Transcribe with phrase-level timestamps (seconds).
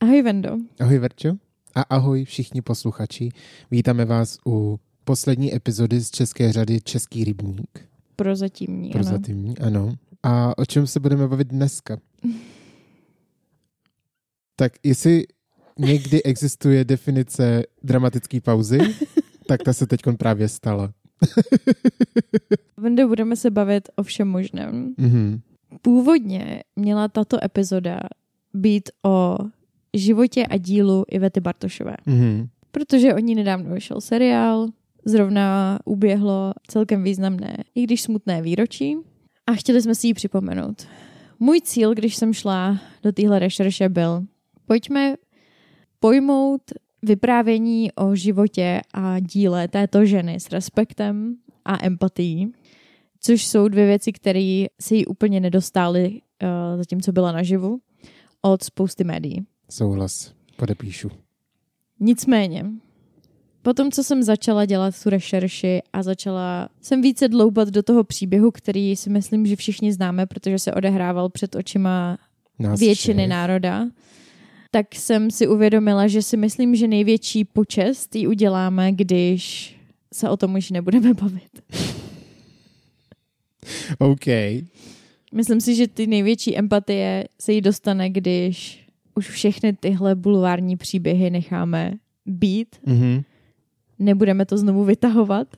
[0.00, 0.58] Ahoj Vendo.
[0.80, 1.28] Ahoj Verčo
[1.74, 3.28] a ahoj všichni posluchači.
[3.70, 7.88] Vítáme vás u poslední epizody z české řady Český rybník.
[8.16, 9.80] Prozatímní, Prozatímní, ano.
[9.80, 9.94] ano.
[10.22, 11.98] A o čem se budeme bavit dneska?
[14.56, 15.26] tak jestli
[15.78, 18.78] někdy existuje definice dramatické pauzy,
[19.46, 20.92] tak ta se teď právě stala.
[22.76, 24.94] Vende, budeme se bavit o všem možném.
[24.98, 25.40] Mm-hmm.
[25.82, 28.00] Původně měla tato epizoda
[28.54, 29.38] být o
[29.94, 31.96] životě a dílu Ivety Bartošové.
[32.06, 32.48] Mm-hmm.
[32.70, 34.68] Protože o ní nedávno vyšel seriál,
[35.04, 38.96] zrovna uběhlo celkem významné, i když smutné výročí
[39.46, 40.86] a chtěli jsme si ji připomenout.
[41.38, 44.24] Můj cíl, když jsem šla do téhle rešerše, byl
[44.66, 45.14] pojďme
[46.00, 46.62] pojmout
[47.02, 52.52] vyprávění o životě a díle této ženy s respektem a empatií,
[53.20, 57.78] což jsou dvě věci, které se jí úplně nedostály uh, zatímco byla naživu
[58.42, 59.46] od spousty médií.
[59.70, 61.10] Souhlas, podepíšu.
[62.00, 62.64] Nicméně,
[63.62, 68.50] potom, co jsem začala dělat tu rešerši a začala jsem více dloubat do toho příběhu,
[68.50, 72.18] který si myslím, že všichni známe, protože se odehrával před očima
[72.58, 73.30] Nás většiny všech.
[73.30, 73.88] národa,
[74.70, 79.74] tak jsem si uvědomila, že si myslím, že největší počest ji uděláme, když
[80.12, 81.62] se o tom už nebudeme bavit.
[83.98, 84.26] OK.
[85.34, 88.77] Myslím si, že ty největší empatie se jí dostane, když
[89.18, 91.94] už všechny tyhle bulvární příběhy necháme
[92.26, 92.76] být.
[92.86, 93.24] Mm-hmm.
[93.98, 95.48] Nebudeme to znovu vytahovat.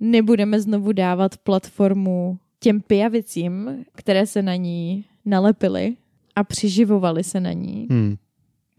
[0.00, 5.96] Nebudeme znovu dávat platformu těm pijavicím, které se na ní nalepily
[6.36, 7.86] a přiživovali se na ní.
[7.90, 8.16] Hmm.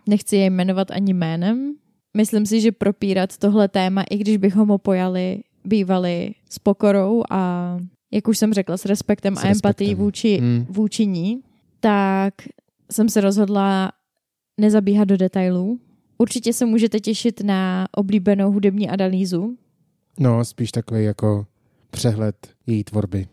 [0.07, 1.73] Nechci je jmenovat ani jménem.
[2.17, 7.77] Myslím si, že propírat tohle téma, i když bychom ho pojali, bývali s pokorou a
[8.11, 10.65] jak už jsem řekla, s respektem s a empatií vůči, hmm.
[10.69, 11.41] vůči ní,
[11.79, 12.33] tak
[12.91, 13.91] jsem se rozhodla
[14.59, 15.79] nezabíhat do detailů.
[16.17, 19.57] Určitě se můžete těšit na oblíbenou hudební analýzu.
[20.19, 21.45] No, spíš takový jako
[21.91, 22.35] přehled
[22.67, 23.27] její tvorby.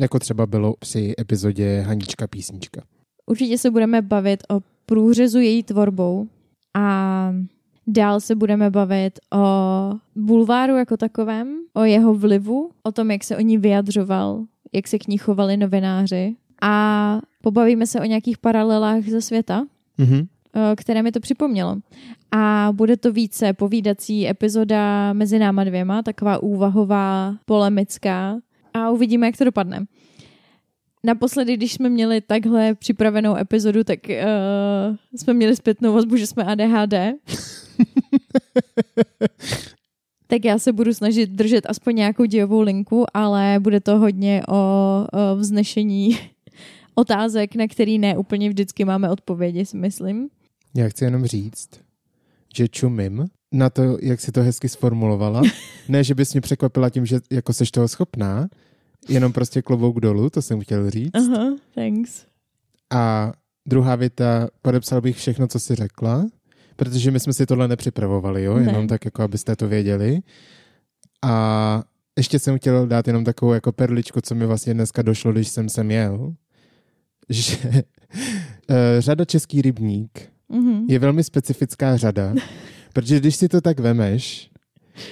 [0.00, 2.82] Jako třeba bylo při epizodě Hanička písnička.
[3.26, 6.28] Určitě se budeme bavit o průřezu její tvorbou
[6.74, 7.34] a
[7.86, 9.44] dál se budeme bavit o
[10.16, 14.98] bulváru jako takovém, o jeho vlivu, o tom, jak se o ní vyjadřoval, jak se
[14.98, 19.66] k ní chovali novináři a pobavíme se o nějakých paralelách ze světa,
[19.98, 20.26] mm-hmm.
[20.76, 21.76] které mi to připomnělo.
[22.32, 28.40] A bude to více povídací epizoda mezi náma dvěma, taková úvahová, polemická
[28.74, 29.86] a uvidíme, jak to dopadne.
[31.04, 36.44] Naposledy, když jsme měli takhle připravenou epizodu, tak uh, jsme měli zpětnou vazbu, že jsme
[36.44, 36.94] ADHD.
[40.26, 44.54] tak já se budu snažit držet aspoň nějakou dějovou linku, ale bude to hodně o,
[44.54, 46.18] o vznešení
[46.94, 50.28] otázek, na který ne úplně vždycky máme odpovědi, si myslím.
[50.74, 51.68] Já chci jenom říct,
[52.56, 55.42] že čumím na to, jak si to hezky sformulovala.
[55.88, 58.48] ne, že bys mě překvapila tím, že jako seš toho schopná,
[59.08, 61.14] Jenom prostě klobouk dolů, to jsem chtěl říct.
[61.14, 62.24] Aha, thanks.
[62.90, 63.32] A
[63.66, 66.26] druhá věta, podepsal bych všechno, co jsi řekla,
[66.76, 68.62] protože my jsme si tohle nepřipravovali, jo, ne.
[68.62, 70.20] jenom tak, jako abyste to věděli.
[71.22, 71.82] A
[72.18, 75.68] ještě jsem chtěl dát jenom takovou jako perličku, co mi vlastně dneska došlo, když jsem
[75.68, 76.34] sem jel,
[77.30, 80.84] že uh, řada Český rybník mm-hmm.
[80.88, 82.34] je velmi specifická řada,
[82.92, 84.50] protože když si to tak vemeš,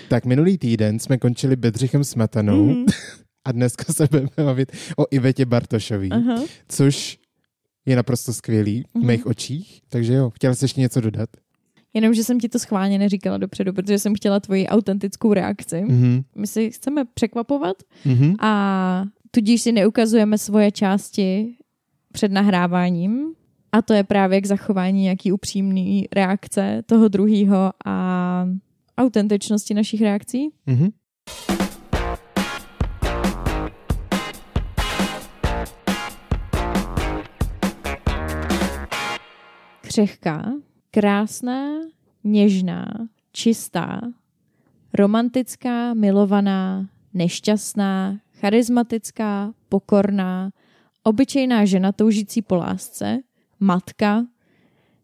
[0.08, 2.92] tak minulý týden jsme končili Bedřichem Smetanou, mm-hmm.
[3.44, 6.46] a dneska se budeme bavit o Ivetě Bartošový, uh-huh.
[6.68, 7.18] což
[7.86, 9.06] je naprosto skvělý v uh-huh.
[9.06, 9.80] mých očích.
[9.88, 11.28] Takže jo, chtěla jsi ještě něco dodat?
[11.94, 15.76] Jenom, že jsem ti to schválně neříkala dopředu, protože jsem chtěla tvoji autentickou reakci.
[15.76, 16.24] Uh-huh.
[16.36, 17.76] My si chceme překvapovat
[18.06, 18.36] uh-huh.
[18.40, 21.56] a tudíž si neukazujeme svoje části
[22.12, 23.34] před nahráváním
[23.72, 28.46] a to je právě k zachování nějaký upřímný reakce toho druhého a
[28.98, 30.48] autentičnosti našich reakcí.
[30.68, 30.92] Uh-huh.
[39.98, 40.52] křehká,
[40.90, 41.68] krásná,
[42.24, 42.86] něžná,
[43.32, 44.00] čistá,
[44.94, 50.50] romantická, milovaná, nešťastná, charismatická, pokorná,
[51.08, 53.18] obyčejná žena toužící po lásce,
[53.60, 54.26] matka,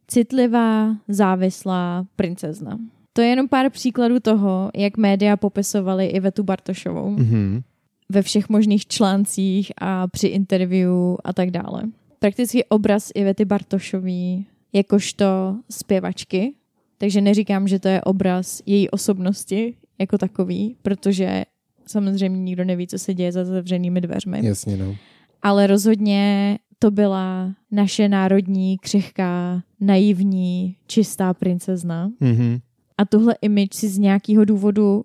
[0.08, 2.78] citlivá, závislá princezna.
[3.12, 7.16] To je jenom pár příkladů toho, jak média popisovaly Ivetu Bartošovou.
[7.16, 7.62] Mm-hmm.
[8.08, 10.92] Ve všech možných článcích a při interview
[11.24, 11.82] a tak dále.
[12.18, 16.54] Prakticky obraz Ivety Bartošový jakožto zpěvačky,
[16.98, 21.44] takže neříkám, že to je obraz její osobnosti jako takový, protože
[21.86, 24.46] samozřejmě nikdo neví, co se děje za zavřenými dveřmi.
[24.46, 24.96] Jasně, no.
[25.44, 32.08] Ale rozhodně to byla naše národní, křehká, naivní, čistá princezna.
[32.08, 32.60] Mm-hmm.
[32.98, 35.04] A tuhle image si z nějakého důvodu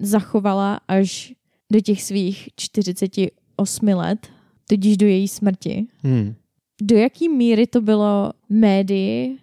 [0.00, 1.34] zachovala až
[1.72, 4.28] do těch svých 48 let,
[4.68, 5.86] tudíž do její smrti.
[6.02, 6.34] Mm.
[6.82, 9.38] Do jaký míry to bylo médii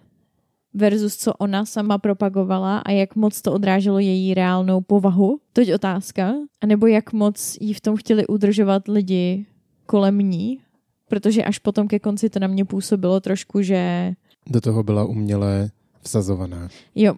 [0.73, 5.39] versus co ona sama propagovala a jak moc to odráželo její reálnou povahu?
[5.53, 6.33] To je otázka.
[6.61, 9.45] A nebo jak moc jí v tom chtěli udržovat lidi
[9.89, 10.59] kolem ní?
[11.07, 14.13] Protože až potom ke konci to na mě působilo trošku, že...
[14.49, 15.71] Do toho byla uměle
[16.01, 16.69] vsazovaná.
[16.95, 17.15] Jo.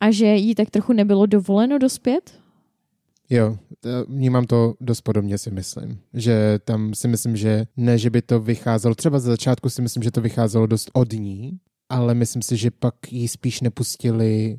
[0.00, 2.40] A že jí tak trochu nebylo dovoleno dospět?
[3.30, 3.58] Jo,
[4.08, 5.98] vnímám to dost podobně si myslím.
[6.14, 10.02] Že tam si myslím, že ne, že by to vycházelo, třeba za začátku si myslím,
[10.02, 11.58] že to vycházelo dost od ní,
[11.88, 14.58] ale myslím si, že pak jí spíš nepustili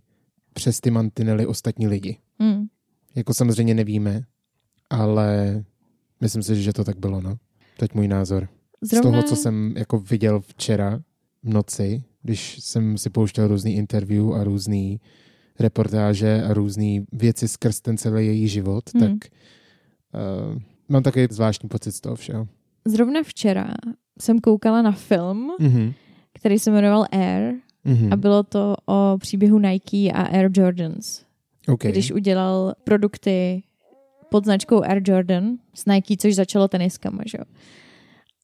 [0.53, 2.17] přes ty mantinely ostatní lidi.
[2.39, 2.65] Mm.
[3.15, 4.23] Jako samozřejmě nevíme,
[4.89, 5.63] ale
[6.21, 7.37] myslím si, že to tak bylo, no.
[7.77, 8.47] Teď můj názor.
[8.81, 9.09] Zrovna...
[9.09, 11.01] Z toho, co jsem jako viděl včera
[11.43, 14.99] v noci, když jsem si pouštěl různý interview a různý
[15.59, 19.01] reportáže a různé věci skrz ten celý její život, hmm.
[19.01, 19.31] tak
[20.51, 22.47] uh, mám takový zvláštní pocit z toho všeho.
[22.85, 23.73] Zrovna včera
[24.19, 25.93] jsem koukala na film, mm-hmm.
[26.33, 27.53] který se jmenoval Air
[27.85, 28.13] mm-hmm.
[28.13, 31.21] a bylo to o příběhu Nike a Air Jordans.
[31.67, 31.91] Okay.
[31.91, 33.63] Když udělal produkty
[34.31, 37.45] pod značkou Air Jordan s Nike, což začalo teniskama, že jo.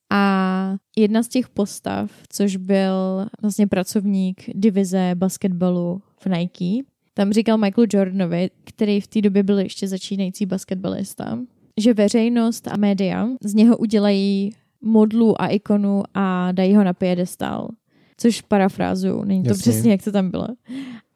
[0.10, 7.58] A jedna z těch postav, což byl vlastně pracovník divize basketbalu v Nike, tam říkal
[7.58, 11.40] Michael Jordanovi, který v té době byl ještě začínající basketbalista,
[11.78, 14.52] že veřejnost a média z něho udělají
[14.82, 17.70] modlu a ikonu a dají ho na piedestal.
[18.18, 19.62] Což parafrázuju, není to Jasně.
[19.62, 20.48] přesně, jak to tam bylo.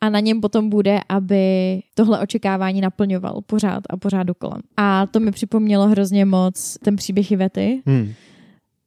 [0.02, 4.58] A na něm potom bude, aby tohle očekávání naplňoval pořád a pořád dokola.
[4.78, 8.14] A to mi připomnělo hrozně moc ten příběh Ivety, hmm.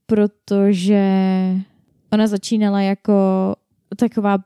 [0.06, 1.05] protože
[2.12, 3.14] ona začínala jako
[3.96, 4.38] taková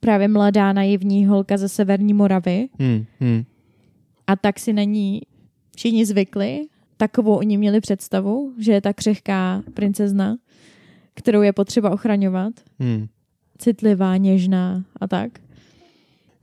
[0.00, 2.68] právě mladá naivní holka ze Severní Moravy.
[2.78, 3.44] Hmm, hmm.
[4.26, 5.20] A tak si na ní
[5.76, 6.66] všichni zvykli.
[6.96, 10.36] Takovou oni měli představu, že je ta křehká princezna,
[11.18, 12.52] kterou je potřeba ochraňovat.
[12.78, 13.06] Hmm.
[13.58, 15.38] Citlivá, něžná a tak.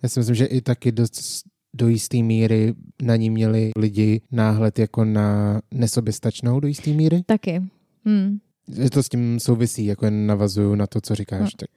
[0.03, 1.43] Já si myslím, že i taky dost
[1.73, 7.23] do jisté míry na ní měli lidi náhled jako na nesoběstačnou do jisté míry.
[7.25, 7.61] Taky.
[8.05, 8.37] Hmm.
[8.83, 11.41] Že to s tím souvisí, jako jen navazuju na to, co říkáš.
[11.41, 11.49] No.
[11.57, 11.69] Tak.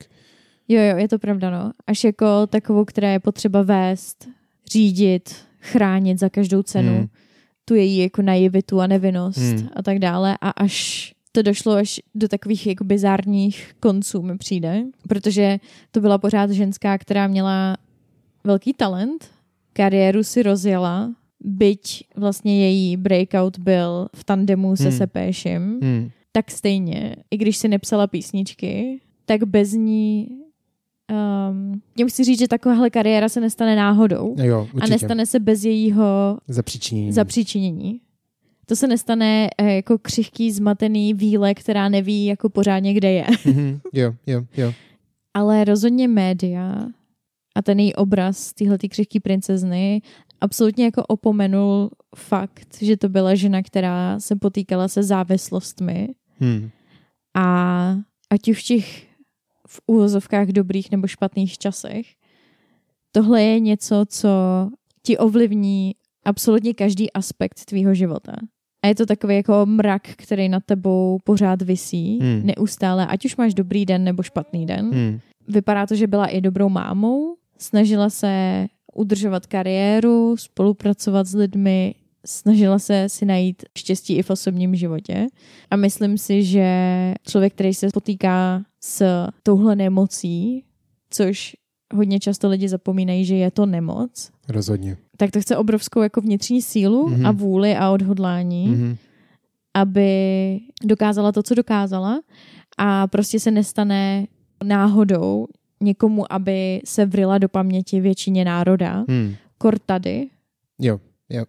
[0.68, 1.72] Jo, jo, je to pravda, no.
[1.86, 4.28] Až jako takovou, která je potřeba vést,
[4.70, 6.96] řídit, chránit za každou cenu.
[6.96, 7.08] Hmm.
[7.64, 9.68] Tu její jako naivitu a nevinnost hmm.
[9.76, 10.38] a tak dále.
[10.40, 15.58] A až to došlo až do takových jako bizárních konců mi přijde, protože
[15.90, 17.76] to byla pořád ženská, která měla
[18.44, 19.30] velký talent,
[19.72, 24.98] kariéru si rozjela, byť vlastně její breakout byl v tandemu se hmm.
[24.98, 26.10] Sepéšem, hmm.
[26.32, 30.28] tak stejně, i když si nepsala písničky, tak bez ní
[31.50, 35.64] Um, já musím říct, že takováhle kariéra se nestane náhodou jo, a nestane se bez
[35.64, 37.12] jejího zapříčinění.
[37.12, 38.00] zapříčinění.
[38.68, 43.24] To se nestane eh, jako křihký, zmatený víle, která neví jako pořádně, kde je.
[43.24, 43.80] Mm-hmm.
[43.92, 44.72] Jo, jo, jo.
[45.34, 46.86] Ale rozhodně média
[47.54, 50.02] a ten její obraz téhle křihký princezny
[50.40, 56.08] absolutně jako opomenul fakt, že to byla žena, která se potýkala se závislostmi
[56.40, 56.70] hmm.
[57.36, 57.96] a
[58.30, 59.08] ať už v těch
[59.68, 62.06] v úvozovkách dobrých nebo špatných časech.
[63.12, 64.28] Tohle je něco, co
[65.02, 65.94] ti ovlivní
[66.24, 68.32] absolutně každý aspekt tvýho života.
[68.82, 72.40] A je to takový jako mrak, který nad tebou pořád visí, hmm.
[72.44, 74.90] neustále, ať už máš dobrý den nebo špatný den.
[74.90, 75.18] Hmm.
[75.48, 81.94] Vypadá to, že byla i dobrou mámou, snažila se udržovat kariéru, spolupracovat s lidmi,
[82.26, 85.26] snažila se si najít štěstí i v osobním životě.
[85.70, 86.68] A myslím si, že
[87.28, 90.64] člověk, který se potýká s touhle nemocí,
[91.10, 91.56] což
[91.94, 94.30] hodně často lidi zapomínají, že je to nemoc.
[94.48, 94.96] Rozhodně.
[95.16, 97.28] Tak to chce obrovskou jako vnitřní sílu mm-hmm.
[97.28, 98.96] a vůli a odhodlání, mm-hmm.
[99.74, 102.20] aby dokázala to, co dokázala
[102.78, 104.26] a prostě se nestane
[104.64, 105.46] náhodou
[105.80, 109.04] někomu, aby se vrila do paměti většině národa.
[109.08, 109.34] Hmm.
[109.58, 110.28] Kor tady.
[110.78, 111.44] Jo, jo.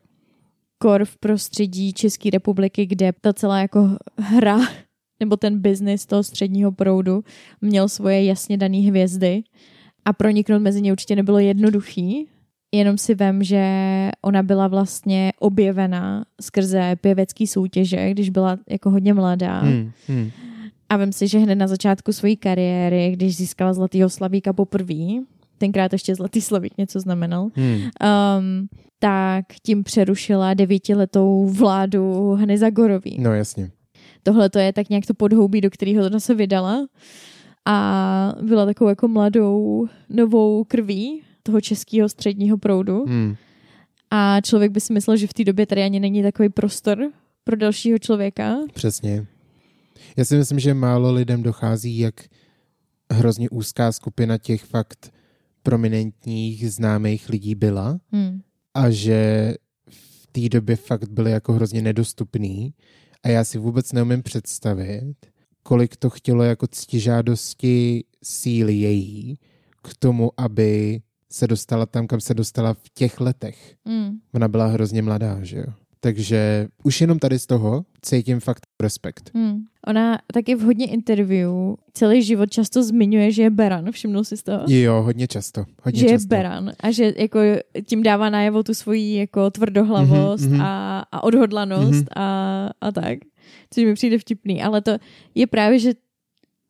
[0.77, 4.59] Kor v prostředí České republiky, kde ta celá jako hra
[5.19, 7.23] nebo ten biznis toho středního proudu
[7.61, 9.43] měl svoje jasně dané hvězdy
[10.09, 12.27] a proniknout mezi ně určitě nebylo jednoduchý.
[12.71, 13.63] Jenom si vem, že
[14.21, 19.59] ona byla vlastně objevena skrze pěvecký soutěže, když byla jako hodně mladá.
[19.59, 20.31] Hmm, hmm.
[20.89, 25.05] A vem si, že hned na začátku své kariéry, když získala Zlatýho slavíka poprvé,
[25.57, 27.75] tenkrát ještě Zlatý slavík něco znamenal, hmm.
[27.75, 28.67] um,
[28.99, 33.17] tak tím přerušila devítiletou vládu Hany Zagorový.
[33.19, 33.71] No jasně.
[34.23, 36.87] tohle to je tak nějak to podhoubí, do kterého ona se vydala
[37.65, 43.05] a byla takovou jako mladou novou krví toho českého středního proudu.
[43.05, 43.35] Hmm.
[44.11, 47.11] A člověk by si myslel, že v té době tady ani není takový prostor
[47.43, 48.57] pro dalšího člověka.
[48.73, 49.25] Přesně.
[50.17, 52.15] Já si myslím, že málo lidem dochází, jak
[53.11, 55.13] hrozně úzká skupina těch fakt
[55.63, 58.41] prominentních známých lidí byla hmm.
[58.73, 59.53] a že
[59.89, 62.73] v té době fakt byly jako hrozně nedostupný
[63.23, 65.15] a já si vůbec neumím představit,
[65.63, 69.37] kolik to chtělo jako ctižádosti síly její
[69.83, 71.01] k tomu, aby
[71.31, 73.75] se dostala tam, kam se dostala v těch letech.
[73.85, 74.11] Mm.
[74.33, 75.73] Ona byla hrozně mladá, že jo?
[76.01, 79.31] Takže už jenom tady z toho cítím fakt respekt.
[79.35, 79.63] Hmm.
[79.87, 81.51] Ona taky v hodně interview
[81.93, 84.63] celý život často zmiňuje, že je beran, všimnul si z toho?
[84.67, 85.65] Jo, hodně často.
[85.83, 86.35] Hodně že často.
[86.35, 87.39] je beran a že jako
[87.85, 92.21] tím dává najevo tu svoji jako tvrdohlavost mm-hmm, a, a odhodlanost mm-hmm.
[92.21, 93.19] a, a tak.
[93.73, 94.97] Což mi přijde vtipný, ale to
[95.35, 95.91] je právě, že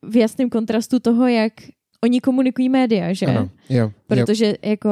[0.03, 1.53] v jasném kontrastu toho, jak
[2.03, 3.25] oni komunikují média, že?
[3.25, 3.91] Ano, jo.
[4.07, 4.53] Protože jo.
[4.63, 4.89] jako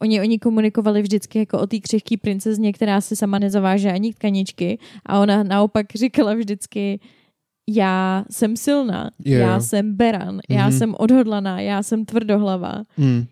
[0.00, 4.78] Oni, oni komunikovali vždycky jako o té křehké princezně, která si sama nezaváže ani tkaničky
[5.06, 7.00] a ona naopak říkala vždycky
[7.68, 9.48] já jsem silná, yeah.
[9.48, 10.56] já jsem beran, mm-hmm.
[10.56, 10.78] já mhm.
[10.78, 12.84] jsem odhodlaná, já jsem tvrdohlava.
[12.96, 13.26] Mm.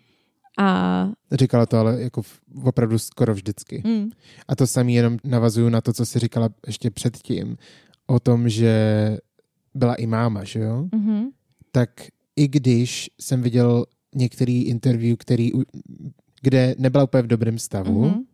[0.59, 1.09] A...
[1.33, 2.23] Říkala to ale jako
[2.65, 3.83] opravdu skoro vždycky.
[3.87, 4.11] Mm.
[4.49, 7.57] A to samý jenom navazuju na to, co jsi říkala ještě předtím,
[8.07, 8.73] o tom, že
[9.75, 10.89] byla i máma, že jo?
[10.93, 11.25] Mm-hmm.
[11.73, 11.91] Tak
[12.37, 15.51] i když jsem viděl některý interview, který
[16.43, 18.25] kde nebyla úplně v dobrém stavu, mm-hmm.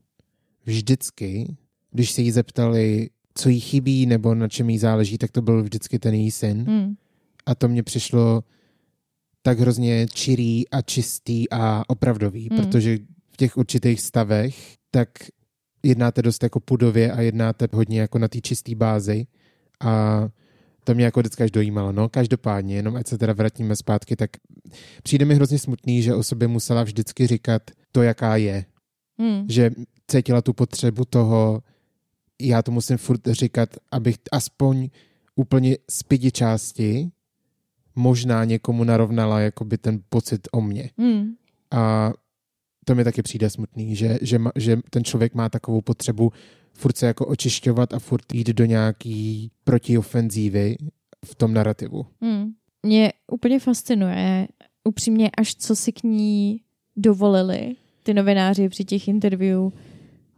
[0.64, 1.57] vždycky,
[1.91, 5.62] když se jí zeptali, co jí chybí nebo na čem jí záleží, tak to byl
[5.62, 6.64] vždycky ten její syn.
[6.69, 6.95] Mm.
[7.47, 8.45] A to mně přišlo
[9.43, 12.57] tak hrozně čirý a čistý a opravdový, mm.
[12.57, 12.99] protože
[13.31, 15.09] v těch určitých stavech tak
[15.83, 19.26] jednáte dost jako pudově a jednáte hodně jako na té čisté bázi
[19.83, 20.29] a
[20.85, 21.93] to mě jako vždycky až dojímalo.
[21.93, 24.31] No, každopádně, jenom ať se teda vrátíme zpátky, tak
[25.03, 27.62] přijde mi hrozně smutný, že o sobě musela vždycky říkat
[27.93, 28.65] to, jaká je.
[29.19, 29.47] Hmm.
[29.49, 29.71] Že
[30.07, 31.62] cítila tu potřebu toho,
[32.41, 34.89] já to musím furt říkat, abych aspoň
[35.37, 37.11] úplně z pěti části
[37.95, 40.91] možná někomu narovnala jakoby ten pocit o mně.
[40.99, 41.35] Hmm.
[41.71, 42.12] A
[42.85, 46.33] to mi taky přijde smutný, že, že, že ten člověk má takovou potřebu
[46.73, 50.76] furt se jako očišťovat a furt jít do nějaký protiofenzívy
[51.25, 52.07] v tom narrativu.
[52.21, 52.52] Hmm.
[52.83, 54.49] Mě úplně fascinuje
[54.85, 56.61] upřímně, až co si k ní
[56.97, 59.71] dovolili ty novináři při těch interview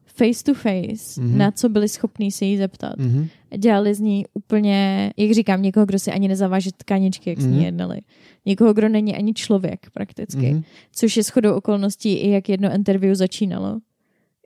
[0.06, 1.36] face to face, mm-hmm.
[1.36, 2.98] na co byli schopní se jí zeptat.
[2.98, 3.28] Mm-hmm.
[3.58, 7.42] Dělali z ní úplně, jak říkám, někoho, kdo si ani nezaváže tkaničky, jak mm-hmm.
[7.42, 7.64] s ní mhm.
[7.64, 8.00] jednali.
[8.46, 10.40] Někoho, kdo není ani člověk prakticky.
[10.40, 10.64] Mm-hmm.
[10.92, 13.80] Což je shodou okolností i jak jedno interview začínalo.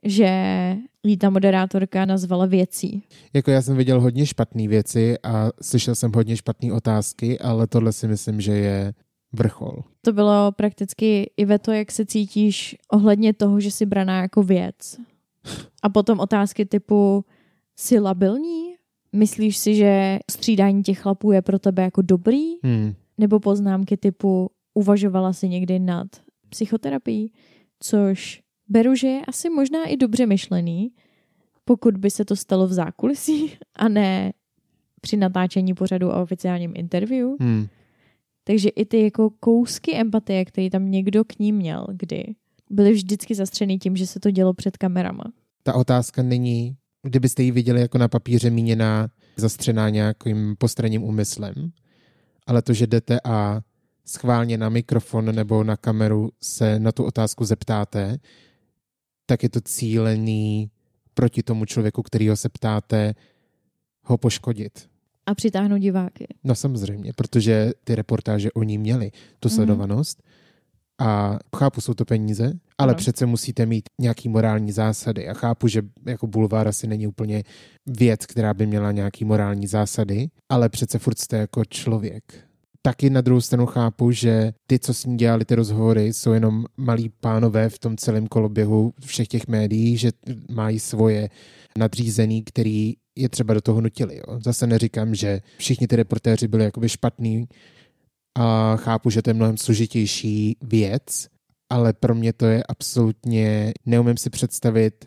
[0.03, 0.29] Že
[1.03, 3.03] jí ta moderátorka nazvala věcí.
[3.33, 7.93] Jako já jsem viděl hodně špatné věci a slyšel jsem hodně špatné otázky, ale tohle
[7.93, 8.93] si myslím, že je
[9.33, 9.83] vrchol.
[10.01, 14.43] To bylo prakticky i ve to, jak se cítíš ohledně toho, že jsi braná jako
[14.43, 14.97] věc.
[15.83, 17.25] A potom otázky typu,
[17.75, 18.75] jsi labilní?
[19.13, 22.43] Myslíš si, že střídání těch chlapů je pro tebe jako dobrý?
[22.63, 22.93] Hmm.
[23.17, 26.07] Nebo poznámky typu, uvažovala si někdy nad
[26.49, 27.33] psychoterapií?
[27.79, 30.91] Což beru, že je asi možná i dobře myšlený,
[31.65, 34.33] pokud by se to stalo v zákulisí a ne
[35.01, 37.29] při natáčení pořadu a oficiálním interview.
[37.39, 37.67] Hmm.
[38.43, 42.23] Takže i ty jako kousky empatie, které tam někdo k ní měl, kdy
[42.69, 45.23] byly vždycky zastřený tím, že se to dělo před kamerama.
[45.63, 51.71] Ta otázka není, kdybyste ji viděli jako na papíře míněná, zastřená nějakým postranním úmyslem,
[52.47, 53.61] ale to, že jdete a
[54.05, 58.17] schválně na mikrofon nebo na kameru se na tu otázku zeptáte,
[59.29, 60.71] tak je to cílený
[61.13, 63.13] proti tomu člověku, kterýho se ptáte,
[64.03, 64.89] ho poškodit
[65.29, 66.27] a přitáhnout diváky.
[66.43, 69.55] No samozřejmě, protože ty reportáže oni měli tu mhm.
[69.55, 71.07] sledovanost mm.
[71.07, 72.97] a chápu, jsou to peníze, ale no.
[72.97, 77.43] přece musíte mít nějaký morální zásady a chápu, že jako bulvár asi není úplně
[77.85, 82.48] věc, která by měla nějaký morální zásady, ale přece furt jste jako člověk.
[82.81, 86.65] Taky na druhou stranu chápu, že ty, co s ní dělali ty rozhovory, jsou jenom
[86.77, 90.11] malí pánové v tom celém koloběhu všech těch médií, že
[90.49, 91.29] mají svoje
[91.77, 94.17] nadřízený, který je třeba do toho nutili.
[94.17, 94.39] Jo.
[94.43, 97.47] Zase neříkám, že všichni ty reportéři byli jakoby špatní
[98.37, 101.27] a chápu, že to je mnohem složitější věc,
[101.71, 105.05] ale pro mě to je absolutně, neumím si představit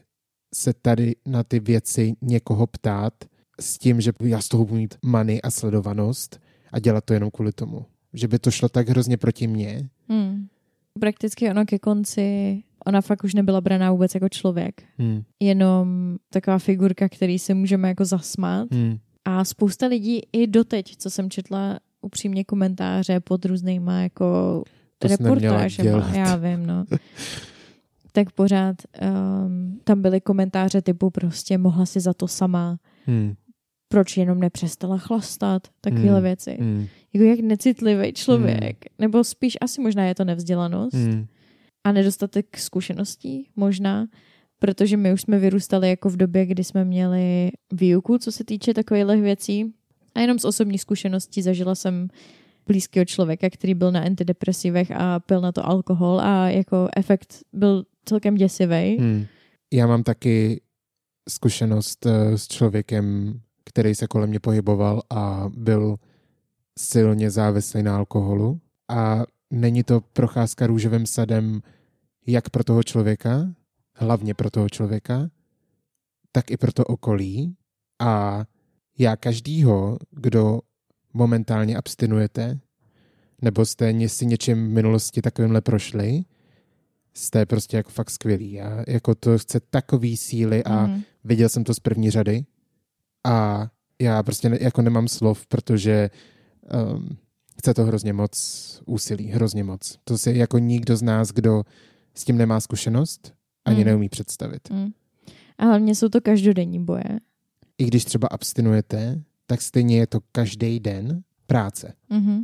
[0.54, 3.14] se tady na ty věci někoho ptát
[3.60, 6.40] s tím, že já z toho budu mít money a sledovanost
[6.72, 7.86] a dělat to jenom kvůli tomu.
[8.12, 9.88] Že by to šlo tak hrozně proti mně.
[10.08, 10.46] Hmm.
[11.00, 14.82] Prakticky ono ke konci ona fakt už nebyla braná vůbec jako člověk.
[14.98, 15.22] Hmm.
[15.40, 18.68] Jenom taková figurka, který se můžeme jako zasmát.
[18.72, 18.98] Hmm.
[19.24, 24.24] A spousta lidí i doteď, co jsem četla upřímně komentáře pod různýma jako
[24.98, 26.84] To neměla reportážema, já vím, no.
[28.12, 33.34] tak pořád um, tam byly komentáře typu prostě mohla si za to sama, Hmm.
[33.92, 36.22] Proč jenom nepřestala chlastat, takovéhle Hmm.
[36.22, 36.56] věci.
[36.60, 36.86] Hmm.
[37.12, 41.26] Jako jak necitlivý člověk, nebo spíš asi možná je to nevzdělanost Hmm.
[41.84, 44.06] a nedostatek zkušeností možná,
[44.58, 48.74] protože my už jsme vyrůstali jako v době, kdy jsme měli výuku, co se týče
[48.74, 49.72] takových věcí.
[50.14, 52.08] A jenom z osobní zkušeností zažila jsem
[52.66, 57.84] blízkého člověka, který byl na antidepresivech a pil na to alkohol a jako efekt byl
[58.04, 58.96] celkem děsivý.
[59.00, 59.26] Hmm.
[59.72, 60.60] Já mám taky
[61.28, 63.34] zkušenost eh, s člověkem,
[63.72, 65.96] který se kolem mě pohyboval a byl
[66.78, 68.60] silně závislý na alkoholu.
[68.88, 71.62] A není to procházka růžovým sadem
[72.26, 73.54] jak pro toho člověka,
[73.94, 75.30] hlavně pro toho člověka,
[76.32, 77.56] tak i pro to okolí.
[78.00, 78.44] A
[78.98, 80.60] já každýho, kdo
[81.14, 82.58] momentálně abstinujete,
[83.42, 86.24] nebo jste si něčím v minulosti takovýmhle prošli,
[87.14, 88.52] jste prostě jako fakt skvělý.
[88.52, 91.02] Já, jako to chce takový síly a Mhm.
[91.24, 92.44] viděl jsem to z první řady
[93.26, 93.66] a
[94.00, 96.10] já prostě ne, jako nemám slov, protože
[96.94, 97.08] um,
[97.58, 98.36] chce to hrozně moc
[98.86, 99.98] úsilí, hrozně moc.
[100.04, 101.62] To si jako nikdo z nás, kdo
[102.14, 103.32] s tím nemá zkušenost,
[103.64, 103.84] ani Mm.
[103.84, 104.70] neumí představit.
[104.70, 104.90] Mm.
[105.58, 107.04] A hlavně jsou to každodenní boje.
[107.78, 111.92] I když třeba abstinujete, tak stejně je to každý den práce.
[112.10, 112.42] Mhm.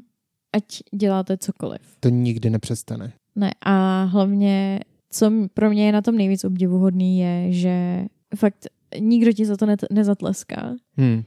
[0.53, 1.81] Ať děláte cokoliv.
[2.01, 3.13] To nikdy nepřestane.
[3.37, 4.81] Ne, a hlavně,
[5.11, 8.05] co pro mě je na tom nejvíc obdivuhodný, je, že
[8.37, 8.67] fakt
[8.99, 10.75] nikdo ti za to net- nezatleská.
[10.97, 11.23] Hmm.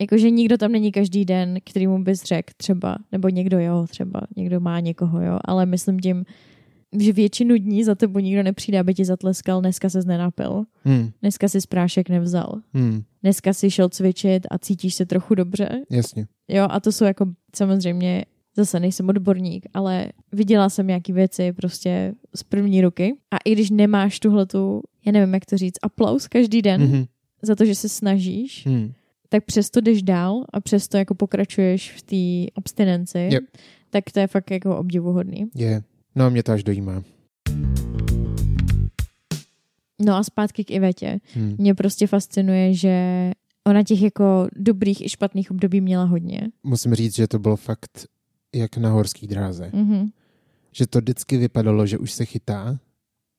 [0.00, 4.60] Jakože nikdo tam není každý den, kterýmu bys řekl třeba, nebo někdo jo, třeba, někdo
[4.60, 6.24] má někoho, jo, ale myslím tím,
[6.98, 11.10] že většinu dní za tebou nikdo nepřijde, aby ti zatleskal, dneska se nenapil, Hmm.
[11.20, 13.02] dneska si sprášek nevzal, Hmm.
[13.22, 16.26] dneska si šel cvičit a cítíš se trochu dobře, Jasně.
[16.48, 17.26] jo, a to jsou jako
[17.56, 18.24] samozřejmě,
[18.56, 23.70] zase nejsem odborník, ale viděla jsem nějaký věci prostě z první ruky a i když
[23.70, 27.04] nemáš tuhletu, já nevím, jak to říct, aplaus každý den Mhm.
[27.42, 28.92] za to, že se snažíš, Hmm.
[29.28, 33.44] tak přesto jdeš dál a přesto jako pokračuješ v té abstinenci, Yep.
[33.90, 35.44] tak to je fakt jako obdivuhodný.
[35.54, 35.82] Je.
[36.14, 37.02] No a mě to až dojímá.
[40.04, 41.20] No a zpátky k Ivetě.
[41.34, 41.54] Hmm.
[41.58, 43.30] Mě prostě fascinuje, že
[43.66, 46.40] ona těch jako dobrých i špatných období měla hodně.
[46.62, 48.06] Musím říct, že to bylo fakt
[48.54, 49.70] jak na horský dráze.
[49.74, 50.10] Mhm.
[50.72, 52.78] Že to vždycky vypadalo, že už se chytá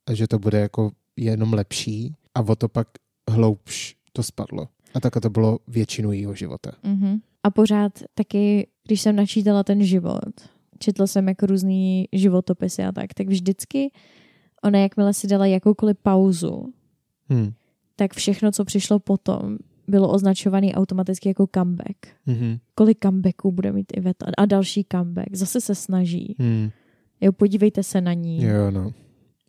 [0.08, 2.88] a že to bude jako jenom lepší a o to pak
[3.30, 4.68] hloubš to spadlo.
[4.94, 6.72] A tak to bylo většinu jejího života.
[6.84, 7.20] Mhm.
[7.44, 10.34] A pořád taky, když jsem načítala ten život,
[10.80, 13.92] četla jsem jako různý životopisy a tak, tak vždycky
[14.64, 16.74] ona, jakmile si dala jakoukoliv pauzu,
[17.30, 17.54] Hmm.
[17.96, 21.98] tak všechno, co přišlo potom, bylo označované automaticky jako comeback.
[22.26, 22.58] Mhm.
[22.76, 25.36] Kolik comebacků bude mít Iveta a další comeback.
[25.36, 26.36] Zase se snaží.
[26.40, 26.70] Hmm.
[27.22, 28.44] Jo, podívejte se na ní.
[28.44, 28.92] Jo, no.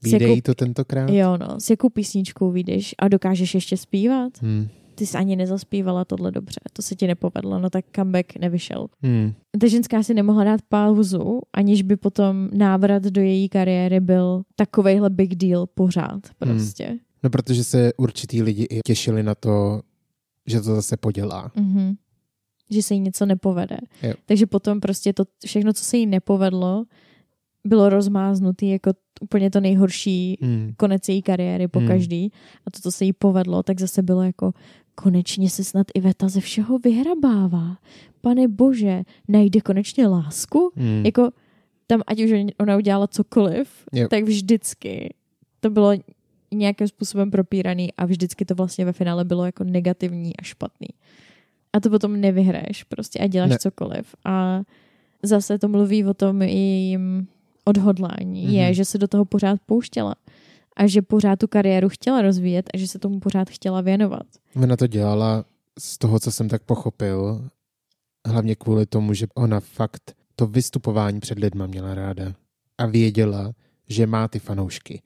[0.05, 1.11] Výdej to tentokrát?
[1.11, 4.33] Jo, no, s jakou písničkou vyjdeš a dokážeš ještě zpívat?
[4.43, 4.69] Hmm.
[4.95, 8.87] Ty jsi ani nezaspívala tohle dobře, to se ti nepovedlo, no tak comeback nevyšel.
[9.03, 9.33] Hmm.
[9.61, 15.11] Ta ženská si nemohla dát pauzu, aniž by potom návrat do její kariéry byl takovejhle
[15.11, 16.99] big deal pořád prostě.
[17.23, 19.81] No, protože se určitý lidi i těšili na to,
[20.47, 21.53] že to zase podělá.
[21.57, 21.95] Mhm.
[22.71, 23.77] Že se jí něco nepovede.
[24.03, 24.15] Jo.
[24.27, 26.85] Takže potom prostě to všechno, co se jí nepovedlo,
[27.65, 30.73] bylo rozmáznutý jako úplně to nejhorší Hmm.
[30.77, 31.89] konec její kariéry po Hmm.
[31.89, 32.33] každý.
[32.67, 34.53] A to, co se jí povedlo, tak zase bylo jako
[34.95, 37.77] konečně se snad Iveta ze všeho vyhrabává.
[38.21, 40.73] Pane bože, najde konečně lásku?
[40.77, 41.03] Hmm.
[41.07, 41.31] Jako
[41.87, 44.09] tam, ať už ona udělala cokoliv, Jo.
[44.09, 45.15] tak vždycky
[45.61, 45.93] to bylo
[46.55, 50.89] nějakým způsobem propíraný a vždycky to vlastně ve finále bylo jako negativní a špatný.
[51.73, 53.59] A to potom nevyhraješ prostě a děláš ne.
[53.59, 54.15] cokoliv.
[54.25, 54.63] A
[55.23, 57.29] zase to mluví o tom jejím
[57.65, 58.53] odhodlání, Mhm.
[58.53, 58.59] mm-hmm.
[58.69, 60.15] je, že se do toho pořád pouštěla
[60.77, 64.27] a že pořád tu kariéru chtěla rozvíjet a že se tomu pořád chtěla věnovat.
[64.63, 65.45] Ona to dělala
[65.79, 67.49] z toho, co jsem tak pochopil,
[68.27, 72.35] hlavně kvůli tomu, že ona fakt to vystupování před lidma měla ráda
[72.79, 73.53] a věděla,
[73.89, 75.03] že má ty fanoušky.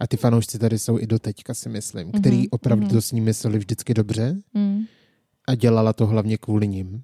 [0.00, 2.94] A ty fanoušci tady jsou i doteďka, si myslím, Mhm, který opravdu mhm.
[2.94, 4.84] to s ní mysleli vždycky dobře Mm.
[5.48, 7.02] a dělala to hlavně kvůli ním.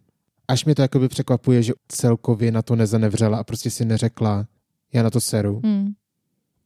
[0.48, 4.46] Až mě to jakoby překvapuje, že celkově na to nezanevřela a prostě si neřekla,
[4.92, 5.92] já na to seru, Mm.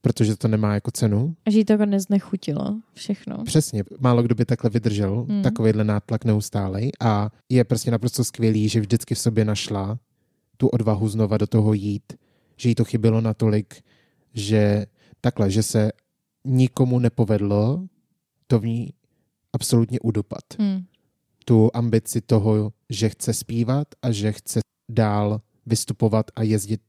[0.01, 1.35] protože to nemá jako cenu.
[1.45, 3.43] A že jí to jako neznechutilo všechno.
[3.43, 5.41] Přesně, málo kdo by takhle vydržel, Hmm.
[5.43, 9.99] takovýhle nátlak neustálej a je prostě naprosto skvělý, že vždycky v sobě našla
[10.57, 12.13] tu odvahu znova do toho jít,
[12.57, 13.81] že jí to chybělo natolik,
[14.33, 14.85] že
[15.21, 15.91] takhle, že se
[16.45, 17.83] nikomu nepovedlo
[18.47, 18.93] to v ní
[19.53, 20.43] absolutně udupat.
[20.59, 20.83] Mm.
[21.45, 24.59] tu ambici toho, že chce zpívat a že chce
[24.91, 26.81] dál vystupovat a jezdit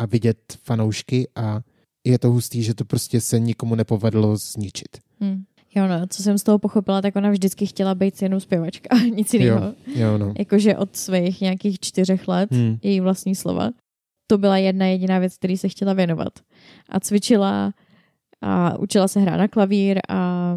[0.00, 1.60] a vidět fanoušky a
[2.04, 4.98] je to hustý, že to prostě se nikomu nepovedlo zničit.
[5.20, 5.44] Hmm.
[5.74, 9.34] Jo, no, co jsem z toho pochopila, tak ona vždycky chtěla být jenom zpěvačka, nic
[9.34, 9.64] jiného.
[9.64, 10.34] Jo, jo, no.
[10.38, 12.78] Jakože od svých nějakých čtyřech let, hmm.
[12.82, 13.70] její vlastní slova.
[14.26, 16.32] To byla jedna jediná věc, který se chtěla věnovat.
[16.88, 17.72] A cvičila
[18.40, 20.56] a učila se hrát na klavír a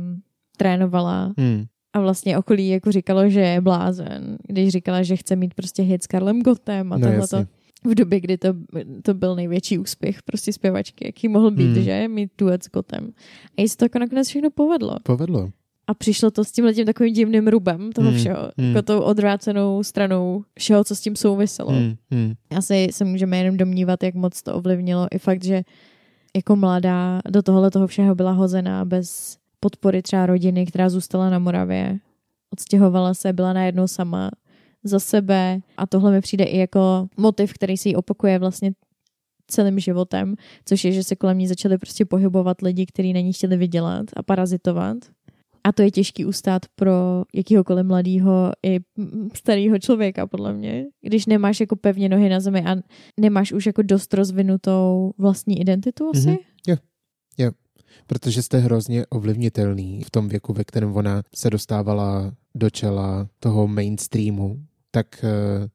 [0.57, 1.33] trénovala.
[1.37, 1.65] Hmm.
[1.93, 6.03] A vlastně okolí jako říkalo, že je blázen, když říkala, že chce mít prostě hit
[6.03, 7.45] s Karlem Gottem a no, tohleto.
[7.85, 8.53] V době, kdy to,
[9.01, 11.83] to byl největší úspěch prostě zpěvačky, jaký mohl být, hmm.
[11.83, 12.07] že?
[12.07, 13.13] Mít duet s Gotem.
[13.57, 14.97] A jí se to jako nakonec všechno povedlo.
[15.03, 15.49] Povedlo.
[15.87, 18.19] A přišlo to s tím letím takovým divným rubem toho hmm.
[18.19, 18.51] všeho.
[18.57, 18.69] Hmm.
[18.69, 21.71] Jako tou odvrácenou stranou všeho, co s tím souviselo.
[21.71, 21.95] Hmm.
[22.11, 22.33] Hmm.
[22.57, 25.07] Asi se můžeme jenom domnívat, jak moc to ovlivnilo.
[25.11, 25.63] I fakt, že
[26.35, 31.39] jako mladá do tohohle toho všeho byla hozená bez podpory třeba rodiny, která zůstala na
[31.39, 31.99] Moravě.
[32.53, 34.31] Odstěhovala se, byla najednou sama
[34.83, 38.71] za sebe a tohle mi přijde i jako motiv, který si ji opakuje vlastně
[39.47, 43.33] celým životem, což je, že se kolem ní začaly prostě pohybovat lidi, kteří na ní
[43.33, 44.97] chtěli vydělat a parazitovat.
[45.63, 48.79] A to je těžký ustát pro jakýhokoliv mladého i
[49.33, 50.85] starého člověka, podle mě.
[51.01, 52.75] Když nemáš jako pevně nohy na zemi a
[53.19, 56.27] nemáš už jako dost rozvinutou vlastní identitu asi.
[56.27, 56.37] Mm-hmm.
[56.67, 56.75] Jo,
[57.37, 57.51] jo.
[58.07, 63.67] Protože jste hrozně ovlivnitelný v tom věku, ve kterém ona se dostávala do čela toho
[63.67, 64.59] mainstreamu,
[64.95, 65.67] tak uh,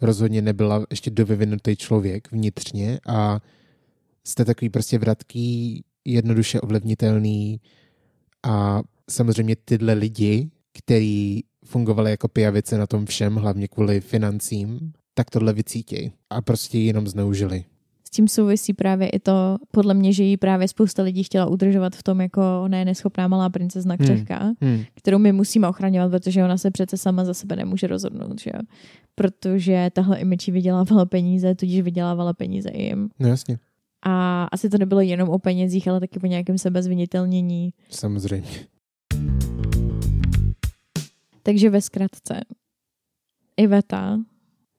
[0.00, 3.40] rozhodně nebyla ještě dovyvinutý člověk vnitřně a
[4.24, 7.60] jste takový prostě vratký, jednoduše ovlivnitelný
[8.42, 15.30] a samozřejmě tyhle lidi, kteří fungovali jako pijavice na tom všem, hlavně kvůli financím, tak
[15.30, 17.64] tohle vycítějí a prostě jenom zneužili.
[18.14, 22.02] Tím souvisí právě i to, podle mě, že jí právě spousta lidí chtěla udržovat v
[22.02, 24.06] tom, jako ona je neschopná malá princezna hmm.
[24.06, 24.54] křehká, hmm.
[24.60, 24.84] Hmm.
[24.94, 28.60] kterou my musíme ochraňovat, protože ona se přece sama za sebe nemůže rozhodnout, že jo?
[29.14, 33.10] Protože tahle imiči vydělávala peníze, tudíž vydělávala peníze i jim.
[33.18, 33.58] No jasně.
[34.06, 37.72] A asi to nebylo jenom o penězích, ale taky o nějakém sebezvinitelnění.
[37.90, 38.50] Samozřejmě.
[41.42, 42.40] Takže ve zkratce.
[43.56, 44.18] Iveta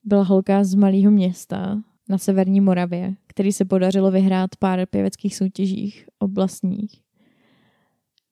[0.03, 1.77] byla holka z malého města
[2.09, 7.01] na severní Moravě, který se podařilo vyhrát pár pěveckých soutěžích oblastních.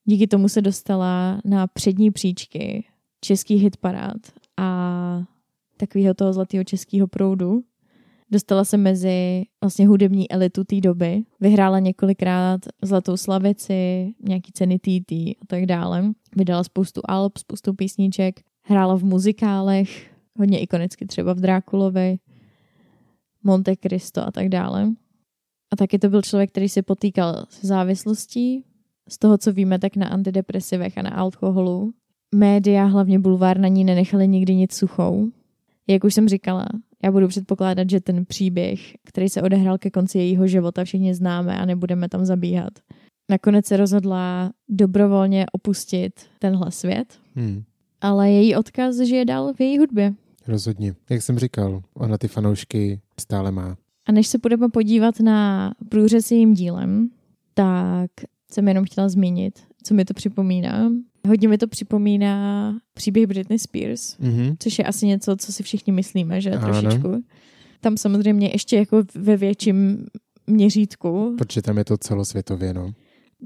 [0.06, 2.86] Díky tomu se dostala na přední příčky
[3.22, 4.18] český hitparád
[4.58, 5.24] a
[5.78, 7.64] takového toho zlatého českého proudu.
[8.32, 11.24] Dostala se mezi vlastně hudební elitu té doby.
[11.40, 16.14] Vyhrála několikrát Zlatou slavici, nějaký ceny TT a tak dále.
[16.36, 18.40] Vydala spoustu alb, spoustu písniček.
[18.66, 22.18] Hrála v muzikálech, hodně ikonicky třeba v Drákulovi,
[23.44, 24.90] Monte Cristo a tak dále.
[25.74, 28.64] A taky to byl člověk, který se potýkal s závislostí.
[29.10, 31.94] Z toho, co víme, tak na antidepresivech a na alkoholu.
[32.36, 35.28] Média, hlavně bulvár, na ní nenechali nikdy nic suchou.
[35.88, 36.66] Jak už jsem říkala,
[37.04, 41.58] já budu předpokládat, že ten příběh, který se odehrál ke konci jejího života, všichni známe
[41.58, 42.74] a nebudeme tam zabíhat.
[43.32, 47.64] Nakonec se rozhodla dobrovolně opustit tenhle svět, hmm.
[48.02, 50.14] ale její odkaz žije dál v její hudbě.
[50.48, 50.96] Rozhodně.
[51.10, 53.78] Jak jsem říkal, ona ty fanoušky stále má.
[54.06, 57.10] A než se budeme podívat na průřez jejím dílem,
[57.54, 58.12] tak
[58.52, 60.92] jsem jenom chtěla zmínit, co mi to připomíná.
[61.28, 64.56] Hodně mi to připomíná příběh Britney Spears, mm-hmm.
[64.60, 66.82] což je asi něco, co si všichni myslíme, že ano.
[66.82, 67.24] trošičku.
[67.82, 70.06] Tam samozřejmě ještě jako ve větším
[70.48, 71.36] měřítku.
[71.38, 72.94] Protože tam je to celosvětově, no.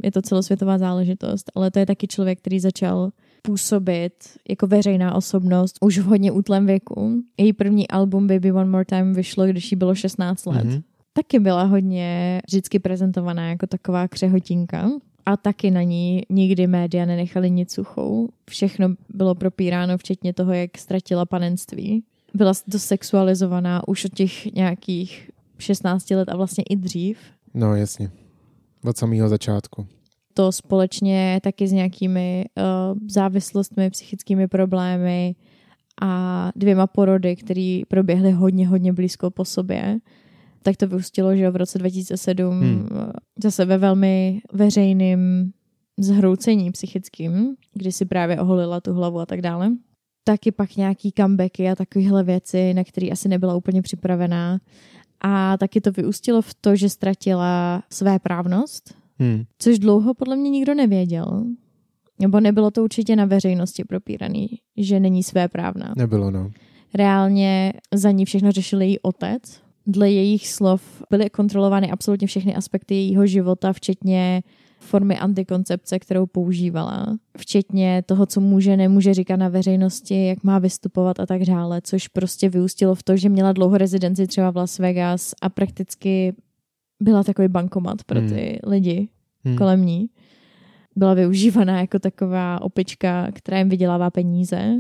[0.04, 4.14] Je to celosvětová záležitost, ale to je taky člověk, který začal působit
[4.50, 7.24] jako veřejná osobnost už v hodně útlém věku.
[7.38, 10.66] Její první album Baby One More Time vyšlo, když jí bylo 16 let.
[10.66, 10.84] Mm-hmm.
[11.14, 14.90] Taky byla hodně vždycky prezentovaná jako taková křehotinka
[15.26, 18.30] a taky na ní nikdy média nenechali nic suchou.
[18.50, 22.04] Všechno bylo propíráno, včetně toho, jak ztratila panenství.
[22.34, 27.18] Byla dost sexualizovaná už od těch nějakých 16 let a vlastně i dřív.
[27.54, 28.12] No jasně,
[28.84, 29.88] od samého začátku.
[30.38, 35.36] To společně taky s nějakými uh, závislostmi, psychickými problémy
[36.02, 40.00] a dvěma porody, které proběhly hodně, hodně blízko po sobě
[40.68, 42.90] tak to vyústilo, že v roce 2007 hmm.
[43.44, 45.52] zase ve velmi veřejným
[46.00, 49.72] zhroucení psychickým, kdy si právě oholila tu hlavu a tak dále.
[50.24, 54.60] Taky pak nějaký comebacky a takovéhle věci, na které asi nebyla úplně připravená.
[55.22, 59.44] A taky to vyústilo v to, že ztratila své právnost, hmm.
[59.60, 61.46] což dlouho podle mě nikdo nevěděl.
[62.20, 65.94] Nebo nebylo to určitě na veřejnosti propíraný, že není své právna.
[65.98, 66.52] Nebylo, no.
[66.94, 72.96] Reálně za ní všechno řešil její otec, dle jejich slov byly kontrolovány absolutně všechny aspekty
[72.96, 74.44] jejího života, včetně
[74.80, 81.20] formy antikoncepce, kterou používala, včetně toho, co může, nemůže říkat na veřejnosti, jak má vystupovat
[81.20, 84.80] a tak dále, což prostě vyústilo v to, že měla dlouho rezidenci třeba v Las
[84.80, 86.34] Vegas a prakticky
[87.00, 88.30] byla takový bankomat pro hmm.
[88.30, 88.72] ty hmm.
[88.72, 89.10] lidi
[89.46, 89.58] hmm.
[89.58, 90.10] kolem ní.
[90.96, 94.76] Byla využívaná jako taková opička, která jim vydělává peníze.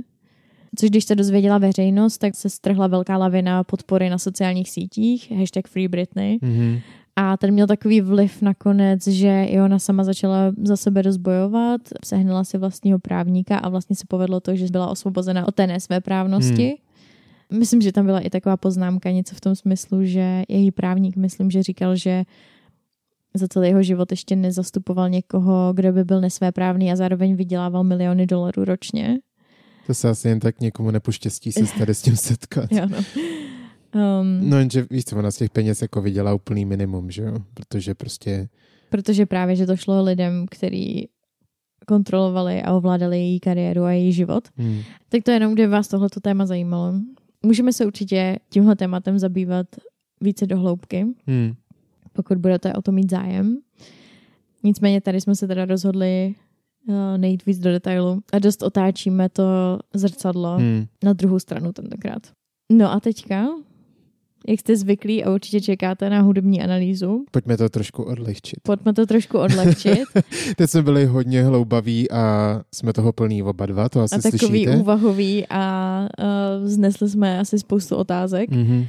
[0.76, 5.68] Což když se dozvěděla veřejnost, tak se strhla velká lavina podpory na sociálních sítích, hashtag
[5.68, 6.38] Free Britney.
[6.38, 6.82] Mm-hmm.
[7.16, 12.44] A ten měl takový vliv nakonec, že i ona sama začala za sebe rozbojovat, sehnala
[12.44, 16.66] si vlastního právníka a vlastně se povedlo to, že byla osvobozena od té nesvé právnosti.
[16.66, 16.87] Hmm.
[17.54, 21.52] Myslím, že tam byla i taková poznámka, něco v tom smyslu, že její právník, myslím,
[21.52, 22.24] že říkal, že
[23.34, 28.26] za celý jeho život ještě nezastupoval někoho, kdo by byl nesvéprávný a zároveň vydělával miliony
[28.26, 29.20] dolarů ročně.
[29.88, 32.72] To se asi jen tak někomu nepoštěstí se tady s tím setkat.
[32.72, 32.98] jo, no.
[33.96, 37.38] Um, no jenže víš co, ona z těch peněz jako vydělá úplný minimum, že jo?
[37.54, 38.50] Protože prostě...
[38.90, 41.04] Protože právě, že to šlo lidem, který
[41.88, 44.48] kontrolovali a ovládali její kariéru a její život.
[44.58, 44.82] Hmm.
[45.10, 46.94] Tak to jenom, kdyby vás tohleto téma zajímalo.
[47.48, 49.68] Můžeme se určitě tímhle tématem zabývat
[50.22, 51.54] více do hloubky, hmm.
[52.14, 53.58] pokud budete o to mít zájem.
[54.64, 56.36] Nicméně tady jsme se teda rozhodli
[56.88, 59.44] uh, nejít víc do detailu a dost otáčíme to
[59.94, 60.86] zrcadlo hmm.
[61.04, 62.28] na druhou stranu tentokrát.
[62.72, 63.48] No a teďka
[64.48, 67.26] jak jste zvyklí a určitě čekáte na hudební analýzu.
[67.32, 68.60] Pojďme to trošku odlehčit.
[68.64, 70.04] Pojďme to trošku odlehčit.
[70.56, 74.48] Teď jsme byli hodně hloubaví a jsme toho plní oba dva, to asi A takový
[74.48, 74.78] slyšíte.
[74.78, 78.50] úvahový a uh, znesli jsme asi spoustu otázek.
[78.52, 78.88] Mm-hmm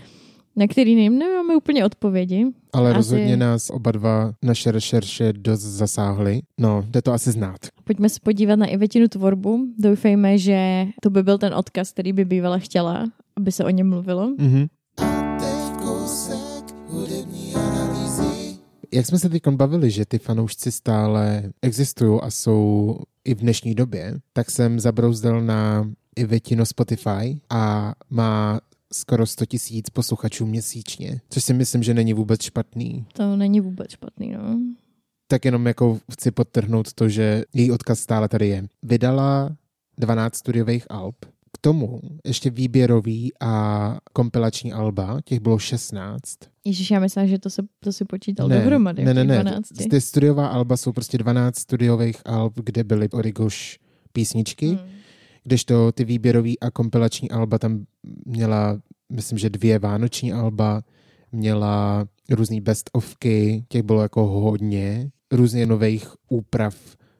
[0.59, 2.47] na který nemáme úplně odpovědi.
[2.73, 2.97] Ale asi...
[2.97, 6.41] rozhodně nás oba dva naše rešerše dost zasáhly.
[6.61, 7.57] No, jde to asi znát.
[7.85, 9.67] Pojďme se podívat na Ivetinu tvorbu.
[9.79, 13.89] Doufejme, že to by byl ten odkaz, který by bývala chtěla, aby se o něm
[13.89, 14.29] mluvilo.
[14.29, 14.69] Mm-hmm.
[18.93, 23.75] Jak jsme se teď bavili, že ty fanoušci stále existují a jsou i v dnešní
[23.75, 28.61] době, tak jsem zabrouzdal na Ivetino Spotify a má
[28.93, 33.07] skoro 100 tisíc posluchačů měsíčně, což si myslím, že není vůbec špatný.
[33.13, 34.61] To není vůbec špatný, no.
[35.27, 38.69] Tak jenom jako chci podtrhnout to, že její odkaz stále tady je.
[38.83, 39.57] Vydala
[39.99, 41.17] 12 studiových alb,
[41.59, 46.23] k tomu ještě výběrový a kompilační alba, těch bylo 16.
[46.65, 49.05] Ježíš, já myslím, že to, se, to si počítal ne, dohromady.
[49.05, 49.43] Ne, ne, ne.
[49.43, 49.69] 12.
[49.91, 53.79] Ty studiová alba jsou prostě 12 studiových alb, kde byly Origoš
[54.13, 54.79] písničky, hmm.
[55.45, 57.85] kdežto ty výběrový a kompilační alba tam
[58.27, 58.81] měla,
[59.13, 60.83] myslím, že dvě vánoční alba,
[61.33, 66.75] měla různý best ofky, těch bylo jako hodně, různě nových úprav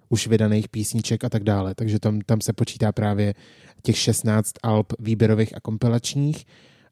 [0.09, 1.75] už vydaných písniček a tak dále.
[1.75, 3.35] Takže tam, tam se počítá právě
[3.83, 6.47] těch 16 alb výběrových a kompilačních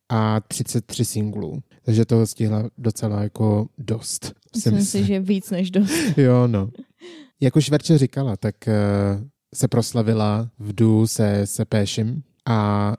[0.08, 1.62] a 33 singlů.
[1.82, 4.32] Takže toho stihla docela jako dost.
[4.54, 5.92] Myslím si, že víc než dost.
[6.16, 6.70] jo, no.
[7.40, 12.92] Jak už Verče říkala, tak uh, se proslavila v du se Sepéšem a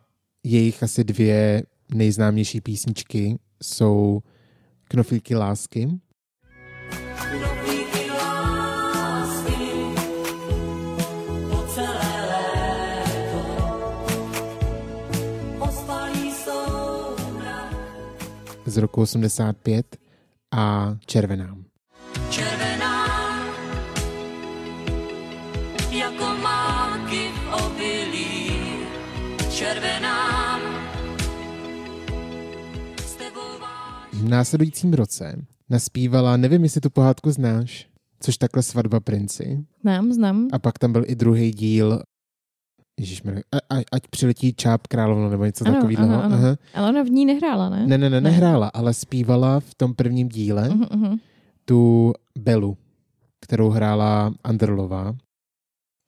[0.43, 4.21] jejich asi dvě nejznámější písničky jsou
[4.87, 5.89] Knoflíky lásky
[18.77, 19.97] z roku 85
[20.51, 21.57] a Červená.
[22.29, 23.07] Červená,
[25.91, 28.51] jako máky v obilí,
[29.49, 30.59] červená,
[34.13, 37.87] v následujícím roce naspívala, nevím, jestli tu pohádku znáš,
[38.19, 39.65] což takhle Svatba princi.
[39.81, 40.47] Znám, znám.
[40.51, 42.01] A pak tam byl i druhý díl
[42.99, 46.23] Ježíš a, ať přiletí Čáp královna nebo něco takového.
[46.73, 47.87] Ale ona v ní nehrála, ne?
[47.87, 51.19] Ne, ne, ne, nehrála, ale zpívala v tom prvním díle uh-huh, uh-huh.
[51.65, 52.77] tu Belu,
[53.41, 55.15] kterou hrála Andrlová.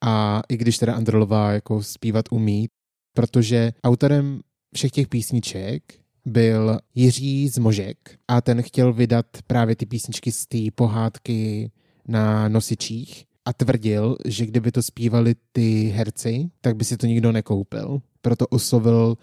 [0.04, 2.68] A i když teda Andrlová jako zpívat umí,
[3.16, 4.40] protože autorem
[4.74, 5.82] všech těch písniček
[6.26, 11.70] byl Jiří Zmožek a ten chtěl vydat právě ty písničky z té pohádky
[12.08, 17.32] na nosičích a tvrdil, že kdyby to zpívali ty herci, tak by si to nikdo
[17.32, 17.98] nekoupil.
[18.22, 19.16] Proto oslovil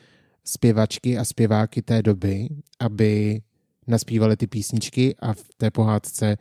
[0.43, 3.41] zpěvačky a zpěváky té doby, aby
[3.87, 6.37] naspívali ty písničky a v té pohádce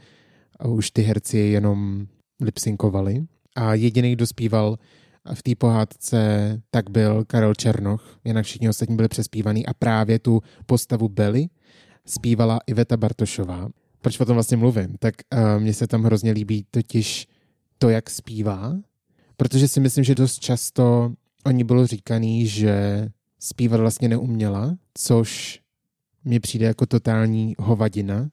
[0.68, 2.07] už ty herci jenom
[2.40, 3.25] lipsinkovali.
[3.57, 4.77] A jediný, kdo zpíval
[5.35, 6.18] v té pohádce,
[6.70, 11.46] tak byl Karel Černoch, jinak všichni ostatní byli přespívaný a právě tu postavu Belly
[12.07, 13.68] zpívala Iveta Bartošová.
[14.01, 14.96] Proč o tom vlastně mluvím?
[14.99, 17.29] Tak uh, mně se tam hrozně líbí totiž
[17.78, 18.76] to, jak zpívá,
[19.36, 21.12] protože si myslím, že dost často
[21.44, 23.08] o ní bylo říkaný, že
[23.40, 25.60] zpívat vlastně neuměla, což
[26.24, 28.28] mi přijde jako totální hovadina,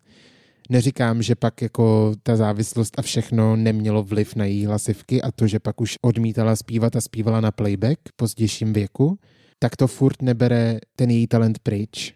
[0.69, 5.47] Neříkám, že pak jako ta závislost a všechno nemělo vliv na její hlasivky a to,
[5.47, 9.19] že pak už odmítala zpívat a zpívala na playback v pozdějším věku,
[9.59, 12.13] tak to furt nebere ten její talent pryč.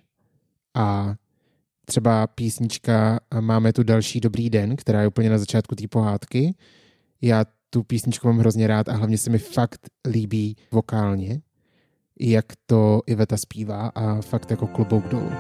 [0.75, 1.15] A
[1.85, 6.55] třeba písnička Máme tu další dobrý den, která je úplně na začátku té pohádky.
[7.21, 11.41] Já tu písničku mám hrozně rád a hlavně se mi fakt líbí vokálně,
[12.19, 15.31] jak to Iveta zpívá a fakt jako klobouk dolů.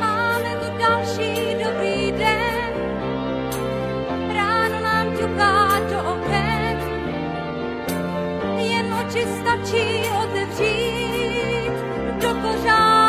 [0.00, 2.72] Máme tu další dobrý den,
[4.34, 6.78] ráno nám ťuká do oken,
[8.58, 11.74] jen oči stačí otevřít
[12.22, 13.04] do pořád.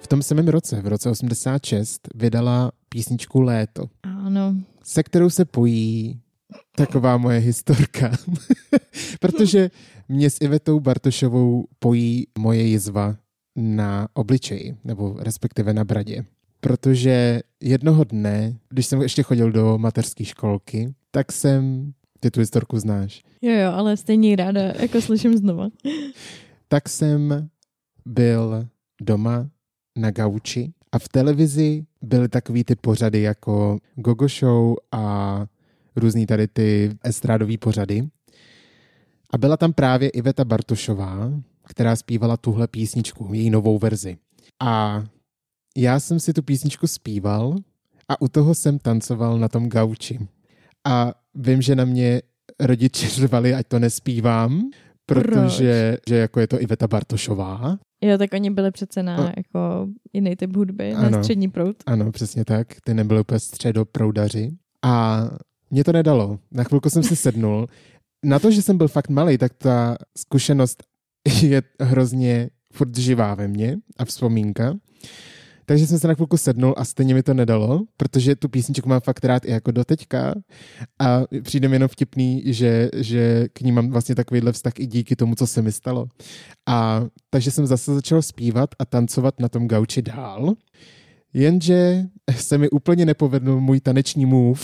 [0.00, 3.86] V tom samém roce, v roce 86, vydala písničku Léto.
[4.02, 4.56] Ano.
[4.84, 6.20] Se kterou se pojí
[6.76, 8.12] taková moje historka.
[9.20, 9.70] Protože
[10.08, 13.16] mě s Ivetou Bartošovou pojí moje jizva
[13.56, 16.24] na obličeji, nebo respektive na bradě.
[16.60, 22.78] Protože jednoho dne, když jsem ještě chodil do mateřské školky, tak jsem, ty tu historku
[22.78, 23.22] znáš.
[23.42, 25.68] Jo, jo, ale stejně ráda, jako slyším znova.
[26.68, 27.48] tak jsem
[28.06, 28.68] byl
[29.00, 29.48] doma
[29.96, 35.46] na gauči a v televizi byly takový ty pořady jako Gogo Show a
[35.96, 38.08] různý tady ty estrádové pořady.
[39.30, 41.32] A byla tam právě Iveta Bartošová,
[41.64, 44.16] která zpívala tuhle písničku, její novou verzi.
[44.60, 45.04] A
[45.76, 47.56] já jsem si tu písničku zpíval
[48.08, 50.28] a u toho jsem tancoval na tom gauči.
[50.84, 52.22] A vím, že na mě
[52.60, 54.70] rodiče řvali, ať to nespívám,
[55.14, 57.78] protože že jako je to Iveta Bartošová.
[58.00, 59.32] Jo, tak oni byli přece na no.
[59.36, 61.76] jako jiný typ hudby, ano, na střední proud.
[61.86, 62.66] Ano, přesně tak.
[62.84, 64.50] Ty nebyly úplně středoproudaři.
[64.82, 65.22] A
[65.70, 66.38] mě to nedalo.
[66.50, 67.66] Na chvilku jsem si sednul.
[68.24, 70.82] Na to, že jsem byl fakt malý, tak ta zkušenost
[71.42, 74.74] je hrozně furt živá ve mně a vzpomínka.
[75.66, 79.00] Takže jsem se na chvilku sednul a stejně mi to nedalo, protože tu písničku mám
[79.00, 80.34] fakt rád i jako doteďka.
[80.98, 85.16] A přijde mi jenom vtipný, že, že k ní mám vlastně takovýhle vztah i díky
[85.16, 86.06] tomu, co se mi stalo.
[86.66, 90.54] A takže jsem zase začal zpívat a tancovat na tom gauči dál,
[91.34, 94.60] jenže se mi úplně nepovedl můj taneční move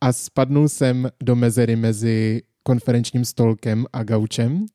[0.00, 4.66] a spadnul jsem do mezery mezi konferenčním stolkem a gaučem.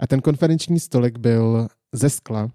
[0.00, 2.50] A ten konferenční stolek byl ze skla,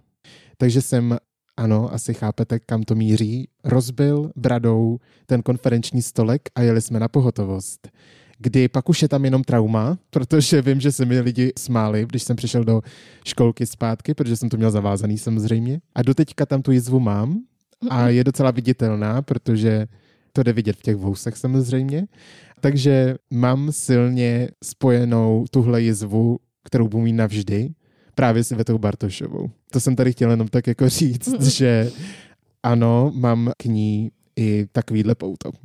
[0.58, 1.17] takže jsem
[1.60, 7.08] ano, asi chápete, kam to míří, rozbil bradou ten konferenční stolek a jeli jsme na
[7.08, 7.89] pohotovost.
[8.38, 12.24] Kdy pak už je tam jenom trauma, protože vím, že se mi lidi smáli, když
[12.24, 12.82] jsem přišel do
[13.26, 15.82] školky zpátky, protože jsem to měl zavázaný samozřejmě.
[15.95, 17.39] A doteďka tam tu jizvu mám
[17.89, 19.88] a je docela viditelná, protože
[20.34, 22.08] to jde vidět v těch vousech samozřejmě.
[22.60, 27.69] Takže mám silně spojenou tuhle jizvu, kterou budu mít navždy
[28.19, 29.49] právě s Ivetou Bartošovou.
[29.71, 31.91] To jsem tady chtěl jenom tak jako říct, že
[32.63, 35.51] ano, mám k ní i takovýhle pouto.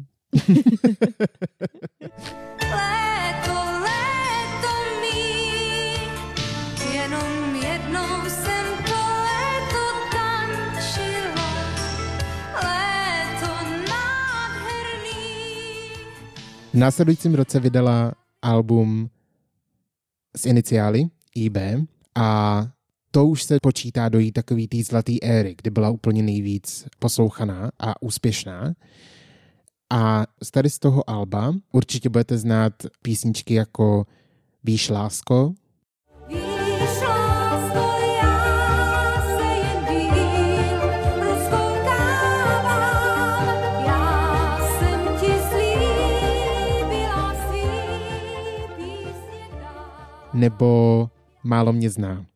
[16.72, 18.12] V následujícím roce vydala
[18.42, 19.10] album
[20.36, 21.56] s iniciály IB
[22.14, 22.60] a
[23.10, 27.70] to už se počítá do jí takový té zlatý éry, kdy byla úplně nejvíc poslouchaná
[27.78, 28.74] a úspěšná.
[29.92, 32.72] A tady z toho alba určitě budete znát
[33.02, 34.06] písničky jako
[34.64, 35.54] Víš lásko,
[50.34, 51.10] nebo
[51.44, 52.26] málo mě zná.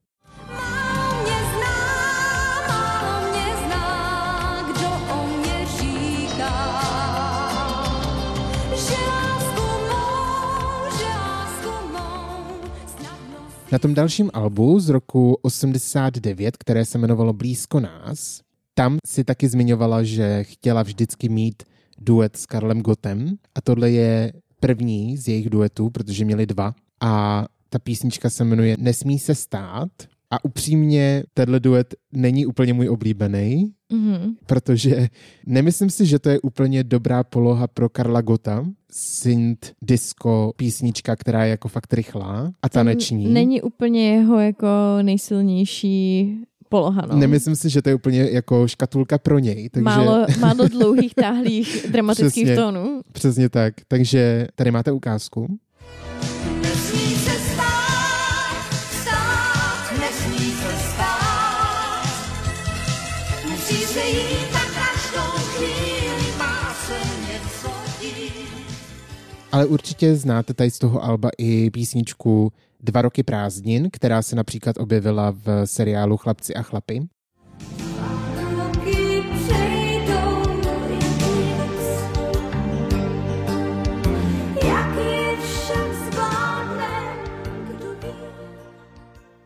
[13.73, 18.41] Na tom dalším albu z roku 89, které se jmenovalo Blízko nás,
[18.75, 21.63] tam si taky zmiňovala, že chtěla vždycky mít
[21.99, 23.37] duet s Karlem Gotem.
[23.55, 26.75] A tohle je první z jejich duetů, protože měli dva.
[27.01, 29.89] A ta písnička se jmenuje Nesmí se stát
[30.31, 34.35] a upřímně tenhle duet není úplně můj oblíbený, mm-hmm.
[34.47, 35.09] protože
[35.47, 41.45] nemyslím si, že to je úplně dobrá poloha pro Karla Gota, synth, disco, písnička, která
[41.45, 43.27] je jako fakt rychlá a taneční.
[43.27, 44.67] Není úplně jeho jako
[45.03, 46.35] nejsilnější
[46.69, 47.07] poloha.
[47.07, 47.17] No.
[47.17, 49.69] Nemyslím si, že to je úplně jako škatulka pro něj.
[49.69, 49.85] Takže...
[49.85, 53.01] Málo, málo dlouhých, táhlých, dramatických přesně, tónů.
[53.13, 53.75] Přesně tak.
[53.89, 55.59] Takže tady máte ukázku.
[69.53, 74.79] Ale určitě znáte tady z toho alba i písničku Dva roky prázdnin, která se například
[74.79, 77.09] objevila v seriálu Chlapci a chlapy.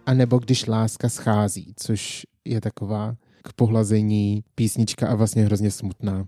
[0.06, 6.26] A nebo když láska schází, což je taková k pohlazení písnička a vlastně hrozně smutná.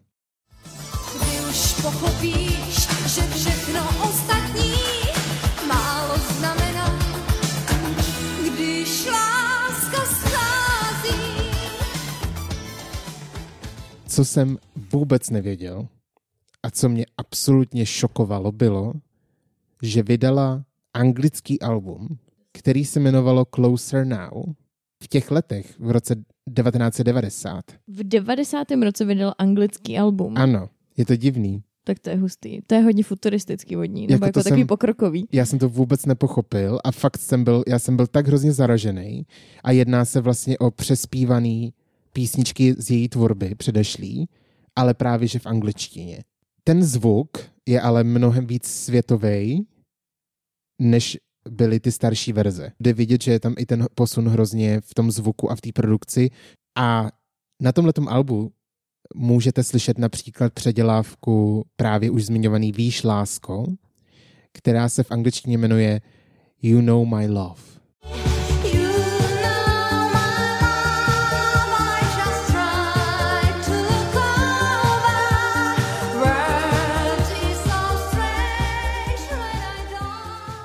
[1.23, 2.84] Kdy už pochopíš,
[3.15, 4.73] že všechno ostatní
[5.69, 6.99] málo znamená,
[8.55, 11.19] když láska schází.
[14.07, 14.59] Co jsem
[14.93, 15.89] vůbec nevěděl
[16.63, 18.93] a co mě absolutně šokovalo bylo,
[19.83, 22.19] že vydala anglický album,
[22.53, 24.45] který se jmenovalo Closer Now.
[25.03, 27.65] V těch letech, v roce 1990.
[27.89, 28.67] V 90.
[28.85, 30.35] roce vydal anglický album.
[30.37, 31.63] Ano, je to divný.
[31.85, 32.61] Tak to je hustý.
[32.67, 35.29] To je hodně futuristický vodní, nebo jako, jako takový jsem, pokrokový.
[35.33, 39.27] Já jsem to vůbec nepochopil a fakt jsem byl, já jsem byl tak hrozně zaražený
[39.65, 41.73] a jedná se vlastně o přespívaný
[42.13, 44.29] písničky z její tvorby předešlý,
[44.77, 46.19] ale právě že v angličtině.
[46.65, 47.29] Ten zvuk
[47.69, 49.67] je ale mnohem víc světový,
[50.81, 51.19] než
[51.49, 52.73] byly ty starší verze.
[52.81, 55.73] Jde vidět, že je tam i ten posun hrozně v tom zvuku a v té
[55.73, 56.31] produkci.
[56.79, 57.11] A
[57.63, 58.53] na tomhle albu
[59.15, 63.67] můžete slyšet například předělávku právě už zmiňovaný Víš lásko,
[64.53, 66.01] která se v angličtině jmenuje
[66.63, 67.75] You Know My Love.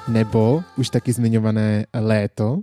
[0.09, 2.59] nebo už taky zmiňované léto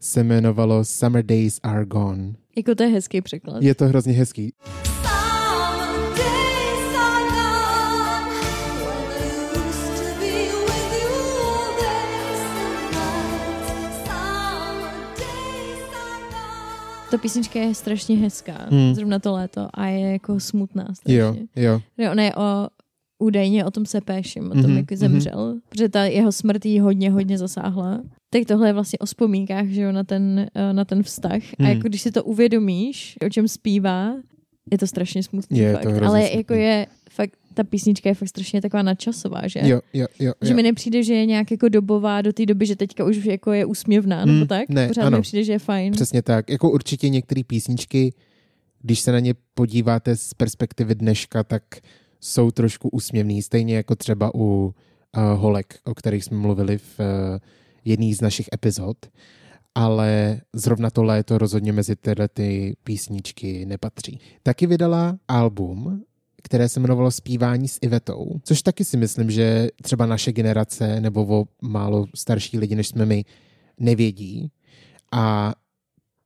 [0.00, 2.34] se jmenovalo Summer Days Are Gone.
[2.58, 3.62] Jako to je hezký překlad.
[3.62, 4.52] Je to hrozně hezký.
[17.10, 18.94] Ta písnička je strašně hezká, hmm.
[18.94, 21.16] zrovna to léto, a je jako smutná strašně.
[21.16, 21.80] Jo, jo.
[22.10, 22.68] Ona je o
[23.18, 25.60] údajně o tom Sepéšim, o tom, mm-hmm, jak zemřel, mm-hmm.
[25.68, 28.00] protože ta jeho smrt jí hodně, hodně zasáhla.
[28.30, 31.42] Tak tohle je vlastně o vzpomínkách, že jo, na ten, eh, na ten vztah.
[31.58, 31.66] Mm.
[31.66, 34.14] A jako když si to uvědomíš, o čem zpívá,
[34.70, 35.82] je to strašně smutný je fakt.
[35.82, 36.36] To Ale smutný.
[36.36, 39.60] jako je fakt ta písnička je fakt strašně taková nadčasová, že?
[39.62, 42.76] Jo, jo, jo, Že mi nepřijde, že je nějak jako dobová do té doby, že
[42.76, 44.68] teďka už jako je úsměvná, mm, nebo tak?
[44.68, 45.16] Ne, Pořád ano.
[45.16, 45.92] mi přijde, že je fajn.
[45.92, 46.50] Přesně tak.
[46.50, 48.12] Jako určitě některé písničky,
[48.82, 51.62] když se na ně podíváte z perspektivy dneška, tak
[52.20, 54.72] jsou trošku úsměvný, stejně jako třeba u uh,
[55.34, 57.38] holek, o kterých jsme mluvili v uh,
[57.88, 58.96] jedné z našich epizod,
[59.74, 64.20] ale zrovna to léto rozhodně mezi tyhle ty písničky nepatří.
[64.42, 66.02] Taky vydala album,
[66.42, 71.26] které se jmenovalo Spívání s Ivetou, což taky si myslím, že třeba naše generace nebo
[71.40, 73.24] o málo starší lidi, než jsme my,
[73.80, 74.50] nevědí.
[75.12, 75.54] A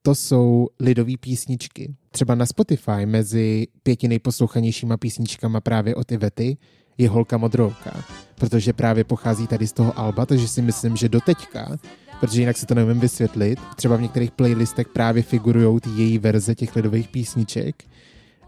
[0.02, 1.94] to jsou lidové písničky.
[2.10, 6.56] Třeba na Spotify mezi pěti nejposlouchanějšíma písničkama právě od Ivety
[6.98, 11.76] je Holka modrouka, protože právě pochází tady z toho alba, takže si myslím, že doteďka,
[12.20, 16.54] protože jinak si to nevím vysvětlit, třeba v některých playlistech právě figurují ty její verze
[16.54, 17.84] těch lidových písniček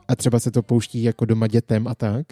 [0.09, 2.27] a třeba se to pouští jako doma dětem a tak,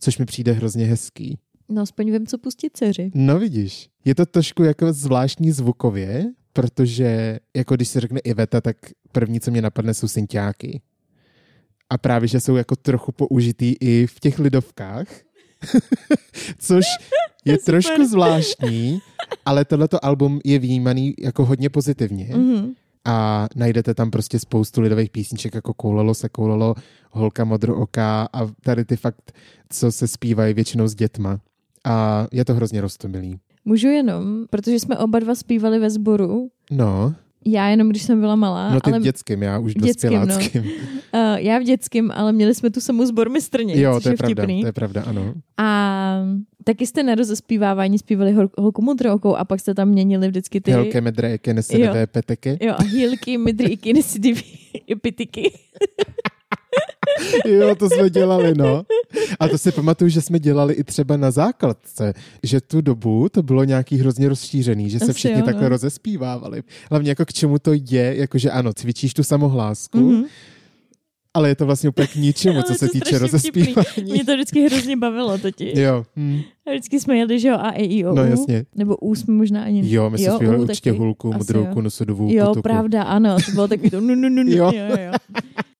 [0.00, 1.38] což mi přijde hrozně hezký.
[1.68, 3.10] No aspoň vím, co pustit dceři.
[3.14, 8.76] No vidíš, je to trošku jako zvláštní zvukově, protože jako když se řekne Iveta, tak
[9.12, 10.80] první, co mě napadne, jsou synťáky.
[11.90, 15.06] A právě, že jsou jako trochu použitý i v těch lidovkách,
[16.58, 16.84] což
[17.44, 19.00] je trošku zvláštní,
[19.46, 22.26] ale tohleto album je vnímaný jako hodně pozitivně.
[22.26, 22.74] Mm-hmm.
[23.04, 26.74] A najdete tam prostě spoustu lidových písniček, jako Koulelo se koulelo,
[27.10, 29.32] Holka modrooká a tady ty fakt,
[29.70, 31.40] co se zpívají většinou s dětma.
[31.84, 33.38] A je to hrozně roztomilý.
[33.64, 36.48] Můžu jenom, protože jsme oba dva zpívali ve sboru.
[36.70, 37.14] No.
[37.46, 38.74] Já jenom, když jsem byla malá.
[38.74, 39.00] No ty ale...
[39.00, 40.64] v dětském, já už v dospěláckém.
[40.64, 40.70] No.
[40.70, 44.46] Uh, já v dětském, ale měli jsme tu samou zbormistrně, Jo, to je, je pravda,
[44.46, 45.34] to je pravda, ano.
[45.56, 46.20] A
[46.64, 50.70] taky jste na rozespívávání zpívali hol, holku modrookou a pak jste tam měnili vždycky ty...
[50.70, 52.58] Helke medrejke nesedevé peteky.
[52.60, 54.40] Jo, a hýlky medrejky nesedevé
[55.02, 55.52] pitiky.
[57.44, 58.82] jo, to jsme dělali, no.
[59.40, 62.12] A to si pamatuju, že jsme dělali i třeba na základce,
[62.42, 65.68] že tu dobu to bylo nějaký hrozně rozšířený, že se Asi všichni jo, takhle no.
[65.68, 66.62] rozespívávali.
[66.90, 70.24] Hlavně jako k čemu to je, jakože ano, cvičíš tu samohlásku, mm-hmm.
[71.36, 74.02] Ale je to vlastně úplně k ničemu, co se týče rozespívání.
[74.02, 75.78] Mě to vždycky hrozně bavilo totiž.
[75.78, 76.04] Jo.
[76.16, 76.40] Hm.
[76.66, 78.64] A vždycky jsme jeli, že jo, A, E, I, O, No jasně.
[78.76, 79.92] Nebo U jsme možná ani...
[79.92, 80.98] Jo, my jsme zpívali určitě taky.
[80.98, 82.62] hulku, mudrouku, nosodovou Jo, potuku.
[82.62, 84.50] pravda, ano, to bylo takový to nu, nu, nu, nu.
[84.50, 84.72] Jo.
[84.74, 85.12] jo, jo.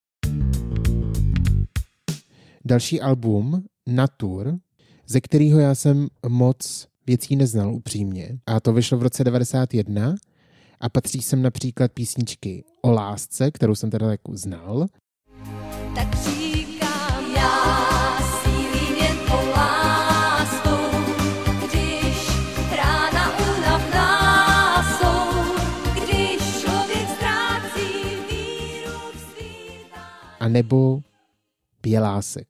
[2.67, 4.59] Další album, Natur,
[5.07, 8.39] ze kterého já jsem moc věcí neznal upřímně.
[8.47, 10.15] A to vyšlo v roce 91
[10.81, 14.87] a patří sem například písničky o lásce, kterou jsem teda jako znal.
[15.95, 17.75] Tak říkám já
[30.45, 31.03] a nebo
[31.85, 32.49] Bělásek.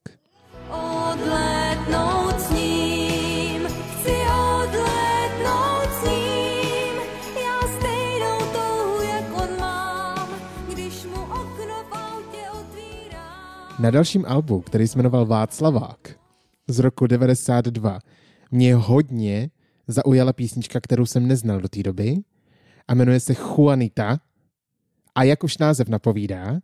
[0.71, 4.15] Odletnout s ním, chci
[4.51, 6.95] odletnout s ním,
[7.43, 10.29] já stejnou touhu, jak on mám,
[10.73, 13.77] když mu okno v autě otvírám.
[13.79, 16.19] Na dalším albu, který se jmenoval Václavák
[16.69, 17.99] z roku 92,
[18.51, 19.51] mě hodně
[19.89, 22.17] zaujala písnička, kterou jsem neznal do té doby
[22.89, 24.19] a jmenuje se Juanita
[25.15, 26.61] a jak už název napovídá,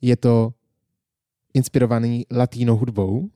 [0.00, 0.52] je to
[1.58, 3.28] inspirovaný latínou hudbou.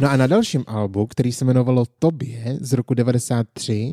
[0.00, 3.92] No a na dalším albu, který se jmenovalo Tobě z roku 93,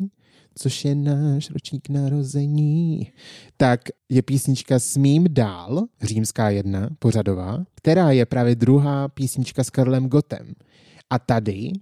[0.54, 3.12] což je náš ročník narození,
[3.56, 10.08] tak je písnička Smím dál, římská jedna, pořadová, která je právě druhá písnička s Karlem
[10.08, 10.52] Gotem.
[11.10, 11.72] A tady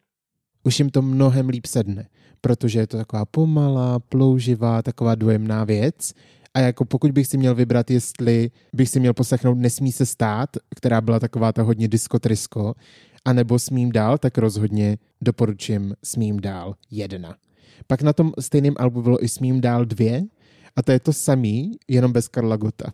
[0.65, 2.09] už jim to mnohem líp sedne,
[2.41, 6.13] protože je to taková pomalá, plouživá, taková dojemná věc.
[6.55, 10.51] A jako pokud bych si měl vybrat, jestli bych si měl poslechnout Nesmí se stát,
[10.77, 12.75] která byla taková ta hodně diskotrisko,
[13.25, 17.37] anebo Smím dál, tak rozhodně doporučím Smím dál jedna.
[17.87, 20.23] Pak na tom stejném albu bylo i Smím dál dvě
[20.77, 22.93] a to je to samý, jenom bez Karla Gota.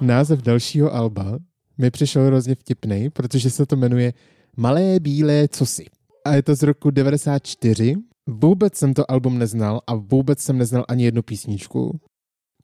[0.00, 1.38] Název dalšího alba
[1.78, 4.12] mi přišel hrozně vtipný, protože se to jmenuje
[4.56, 5.86] Malé bílé cosi.
[6.24, 7.96] A je to z roku 94
[8.26, 12.00] Vůbec jsem to album neznal a vůbec jsem neznal ani jednu písničku,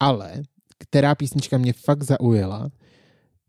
[0.00, 0.42] ale
[0.78, 2.70] která písnička mě fakt zaujala,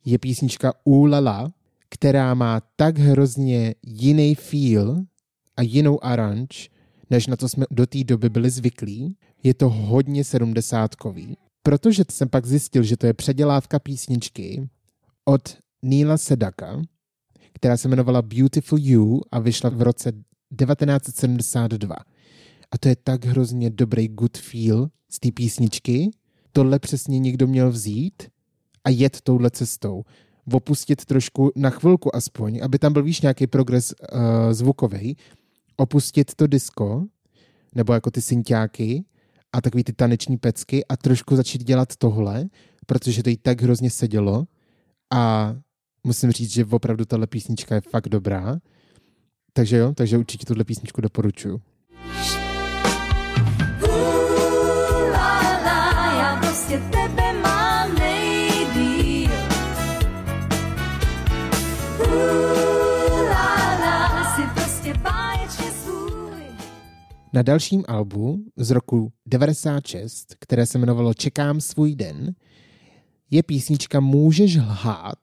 [0.05, 1.51] je písnička Ulala,
[1.89, 5.03] která má tak hrozně jiný feel
[5.57, 6.69] a jinou aranž,
[7.09, 9.17] než na to jsme do té doby byli zvyklí.
[9.43, 14.69] Je to hodně sedmdesátkový, protože jsem pak zjistil, že to je předělávka písničky
[15.25, 16.81] od Neila Sedaka,
[17.53, 20.11] která se jmenovala Beautiful You a vyšla v roce
[20.55, 21.95] 1972.
[22.71, 26.09] A to je tak hrozně dobrý good feel z té písničky.
[26.51, 28.23] Tohle přesně někdo měl vzít
[28.83, 30.03] a jet touhle cestou.
[30.51, 34.19] Opustit trošku na chvilku aspoň, aby tam byl víš nějaký progres uh,
[34.53, 35.17] zvukový.
[35.77, 37.05] Opustit to disco,
[37.75, 39.05] nebo jako ty synťáky
[39.53, 42.45] a takový ty taneční pecky a trošku začít dělat tohle,
[42.85, 44.45] protože to jí tak hrozně sedělo
[45.13, 45.55] a
[46.03, 48.57] musím říct, že opravdu tahle písnička je fakt dobrá
[49.57, 51.61] takže jo, takže určitě tuhle písničku doporučuju.
[67.33, 72.35] Na dalším albu z roku 96, které se jmenovalo Čekám svůj den,
[73.31, 75.19] je písnička Můžeš lhát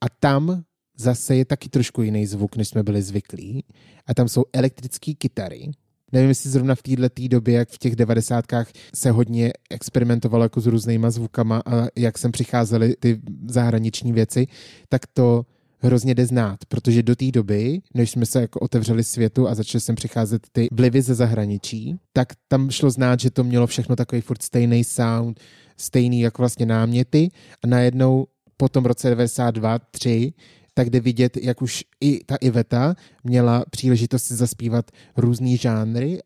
[0.00, 0.64] a tam
[1.02, 3.64] zase je taky trošku jiný zvuk, než jsme byli zvyklí.
[4.06, 5.70] A tam jsou elektrické kytary.
[6.12, 10.66] Nevím, jestli zrovna v této době, jak v těch devadesátkách se hodně experimentovalo jako s
[10.66, 14.46] různýma zvukama a jak sem přicházely ty zahraniční věci,
[14.88, 15.46] tak to
[15.78, 19.80] hrozně jde znát, protože do té doby, než jsme se jako otevřeli světu a začaly
[19.80, 24.20] sem přicházet ty vlivy ze zahraničí, tak tam šlo znát, že to mělo všechno takový
[24.20, 25.40] furt stejný sound,
[25.76, 27.30] stejný jako vlastně náměty
[27.64, 28.26] a najednou
[28.56, 30.32] po tom roce 92, 3
[30.74, 32.94] tak jde vidět, jak už i ta Iveta
[33.24, 36.18] měla příležitost si zaspívat různý žánry.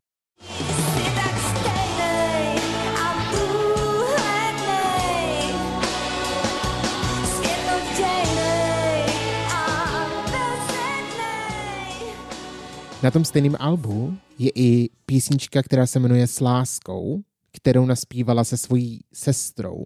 [13.03, 17.20] Na tom stejném albu je i písnička, která se jmenuje S láskou,
[17.53, 19.84] kterou naspívala se svojí sestrou,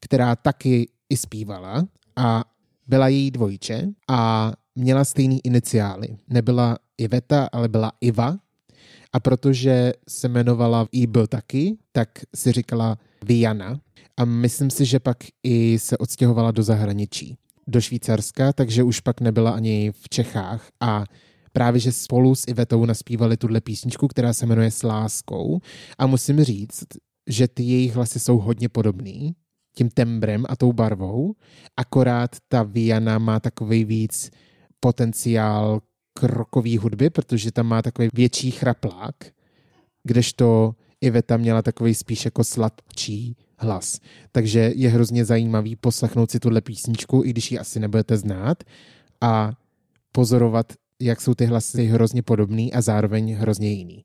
[0.00, 2.44] která taky i zpívala a
[2.88, 6.08] byla její dvojče a měla stejný iniciály.
[6.28, 8.36] Nebyla Iveta, ale byla Iva.
[9.12, 13.80] A protože se jmenovala I byl taky, tak si říkala Viana.
[14.16, 17.36] A myslím si, že pak i se odstěhovala do zahraničí,
[17.66, 20.68] do Švýcarska, takže už pak nebyla ani v Čechách.
[20.80, 21.04] A
[21.52, 25.60] právě, že spolu s Ivetou naspívali tuhle písničku, která se jmenuje S láskou.
[25.98, 26.84] A musím říct,
[27.28, 29.34] že ty jejich hlasy jsou hodně podobný
[29.78, 31.34] tím tembrem a tou barvou,
[31.76, 34.30] akorát ta Viana má takový víc
[34.80, 35.80] potenciál
[36.18, 39.14] krokový hudby, protože tam má takový větší chraplák,
[40.04, 44.00] kdežto Iveta měla takový spíš jako sladčí hlas.
[44.32, 48.64] Takže je hrozně zajímavý poslechnout si tuhle písničku, i když ji asi nebudete znát,
[49.20, 49.52] a
[50.12, 54.04] pozorovat, jak jsou ty hlasy hrozně podobný a zároveň hrozně jiný.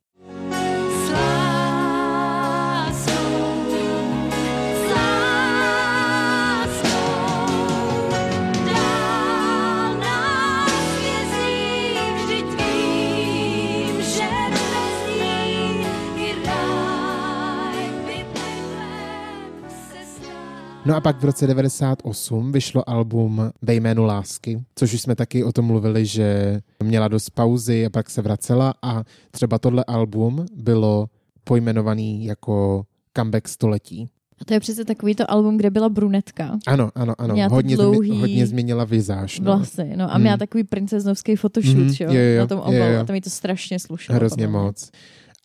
[20.86, 25.44] No a pak v roce 98 vyšlo album Ve jménu lásky, což už jsme taky
[25.44, 30.46] o tom mluvili, že měla dost pauzy a pak se vracela a třeba tohle album
[30.56, 31.08] bylo
[31.44, 32.86] pojmenovaný jako
[33.18, 34.10] comeback století.
[34.42, 36.60] A to je přece takový to album, kde byla brunetka.
[36.68, 37.36] Ano, ano, ano.
[37.50, 38.10] hodně, dlouhý...
[38.10, 39.40] zmi, hodně změnila vizáž.
[39.40, 39.58] No.
[39.58, 40.14] Vlasy, no.
[40.14, 40.40] A měla hmm.
[40.40, 42.96] takový princeznovský photoshoot, mm, jo, jo, na tom obalu.
[43.02, 44.16] A tam mi to strašně slušelo.
[44.16, 44.92] Hrozně moc.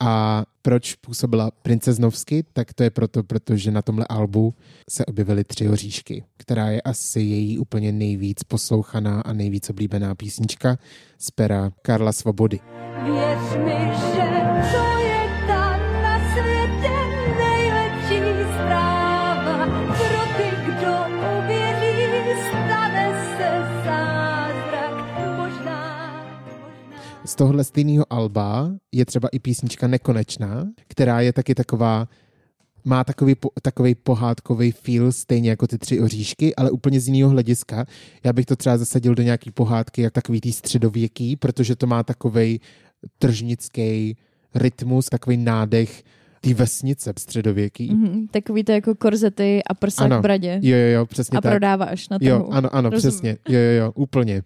[0.00, 4.54] A proč působila princeznovsky, tak to je proto, protože na tomhle albu
[4.90, 10.78] se objevily tři oříšky, která je asi její úplně nejvíc poslouchaná a nejvíc oblíbená písnička
[11.18, 12.60] z pera Karla Svobody.
[13.04, 14.22] Věř mi, že
[14.72, 14.97] to
[27.28, 32.08] z tohle stejného alba je třeba i písnička Nekonečná, která je taky taková
[32.84, 37.84] má takový, takový pohádkový feel, stejně jako ty tři oříšky, ale úplně z jiného hlediska.
[38.24, 42.02] Já bych to třeba zasadil do nějaký pohádky, jak takový tý středověký, protože to má
[42.02, 42.60] takový
[43.18, 44.16] tržnický
[44.54, 46.02] rytmus, takový nádech
[46.40, 47.90] ty vesnice středověký.
[47.90, 50.60] Mm-hmm, takový to jako korzety a prsa ano, v bradě.
[50.62, 51.50] Jo, jo, jo, přesně a tak.
[51.50, 52.30] A prodáváš na trhu.
[52.30, 53.10] Jo, ano, ano, Rozumím.
[53.10, 53.36] přesně.
[53.48, 54.42] Jo, jo, jo, úplně.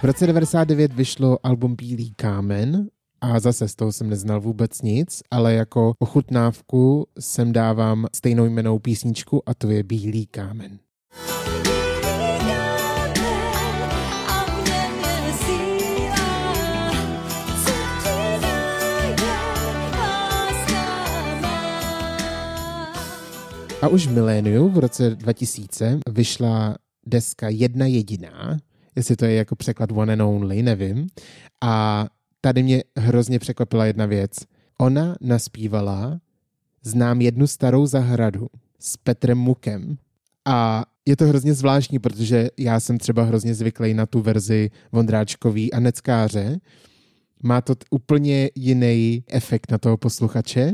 [0.00, 2.88] V roce 99 vyšlo album Bílý kámen
[3.20, 8.78] a zase z toho jsem neznal vůbec nic, ale jako ochutnávku sem dávám stejnou jmenou
[8.78, 10.78] písničku a to je Bílý kámen.
[23.82, 26.76] A už v miléniu v roce 2000 vyšla
[27.06, 28.56] deska Jedna jediná,
[28.96, 31.06] jestli to je jako překlad one and only, nevím.
[31.60, 32.06] A
[32.40, 34.36] tady mě hrozně překvapila jedna věc.
[34.78, 36.20] Ona naspívala
[36.82, 38.46] Znám jednu starou zahradu
[38.78, 39.98] s Petrem Mukem.
[40.44, 45.72] A je to hrozně zvláštní, protože já jsem třeba hrozně zvyklý na tu verzi Vondráčkový
[45.72, 46.56] a Neckáře.
[47.42, 50.72] Má to t- úplně jiný efekt na toho posluchače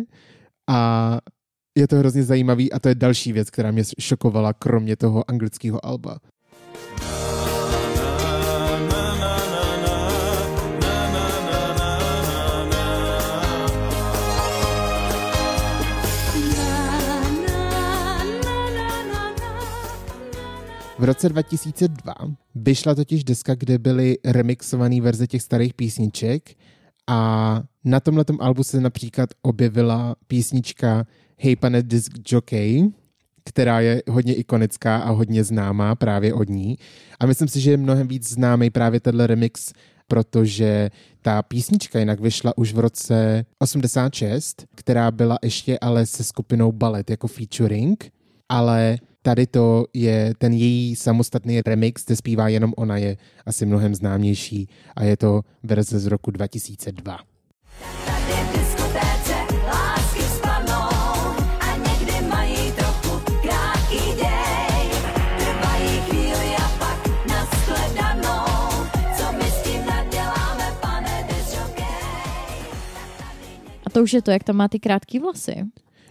[0.67, 1.21] a
[1.79, 5.87] je to hrozně zajímavý a to je další věc, která mě šokovala, kromě toho anglického
[5.87, 6.19] alba.
[20.99, 22.15] V roce 2002
[22.55, 26.55] vyšla totiž deska, kde byly remixované verze těch starých písniček
[27.07, 31.07] a na tomhle albu se například objevila písnička
[31.39, 32.91] Hey pane disc jockey,
[33.45, 36.79] která je hodně ikonická a hodně známá právě od ní.
[37.21, 39.73] A myslím si, že je mnohem víc známý právě tenhle remix,
[40.09, 40.91] protože
[41.23, 47.11] ta písnička jinak vyšla už v roce 86, která byla ještě ale se skupinou Ballet
[47.11, 48.13] jako featuring,
[48.49, 53.17] ale Tady to je ten její samostatný remix, kde zpívá jenom ona, je
[53.47, 57.19] asi mnohem známější a je to verze z roku 2002.
[73.87, 75.55] A to už je to, jak tam má ty krátké vlasy.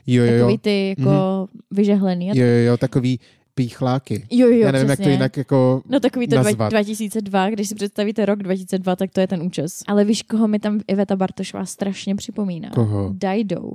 [0.07, 0.37] Jo, jo, jo.
[0.39, 1.47] Takový ty jako mm-hmm.
[1.71, 2.27] vyžehlený.
[2.27, 3.19] Jo, jo, jo, takový
[3.55, 4.27] píchláky.
[4.31, 5.03] Jo, jo, Já nevím, přesně.
[5.03, 6.69] jak to jinak jako No takový to nazvat.
[6.71, 9.83] 2002, když si představíte rok 2002, tak to je ten účes.
[9.87, 12.69] Ale víš, koho mi tam Iveta Bartošová strašně připomíná?
[12.69, 13.13] Koho?
[13.13, 13.71] Dido.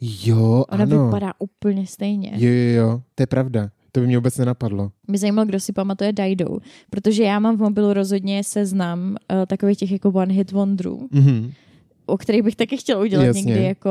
[0.00, 1.04] Jo, Ona ano.
[1.04, 2.32] vypadá úplně stejně.
[2.34, 3.70] Jo, jo, jo, to je pravda.
[3.92, 4.90] To by mě vůbec nenapadlo.
[5.06, 6.46] Mě zajímalo, kdo si pamatuje Dido,
[6.90, 11.08] protože já mám v mobilu rozhodně seznam uh, takových těch jako one hit wonderů.
[11.12, 11.52] Mm-hmm
[12.06, 13.42] o kterých bych taky chtěla udělat Jasně.
[13.42, 13.90] někdy jako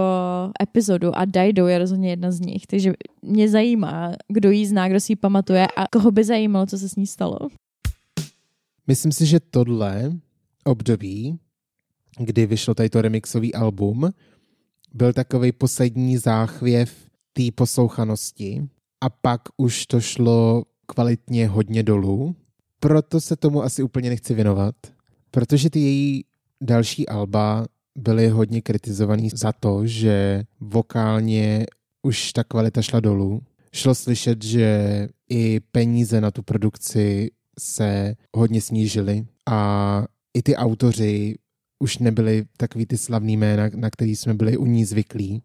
[0.62, 5.00] epizodu a Dido je rozhodně jedna z nich, takže mě zajímá, kdo jí zná, kdo
[5.00, 7.40] si ji pamatuje a koho by zajímalo, co se s ní stalo.
[8.88, 10.12] Myslím si, že tohle
[10.64, 11.40] období,
[12.20, 14.10] kdy vyšlo tady to remixový album,
[14.94, 16.94] byl takový poslední záchvěv
[17.34, 18.68] té poslouchanosti
[19.02, 22.36] a pak už to šlo kvalitně hodně dolů.
[22.80, 24.76] Proto se tomu asi úplně nechci věnovat,
[25.32, 26.26] protože ty její
[26.62, 31.66] další alba byly hodně kritizovaný za to, že vokálně
[32.04, 33.42] už ta kvalita šla dolů.
[33.74, 41.36] Šlo slyšet, že i peníze na tu produkci se hodně snížily a i ty autoři
[41.80, 45.44] už nebyli takový ty slavný jména, na který jsme byli u ní zvyklí.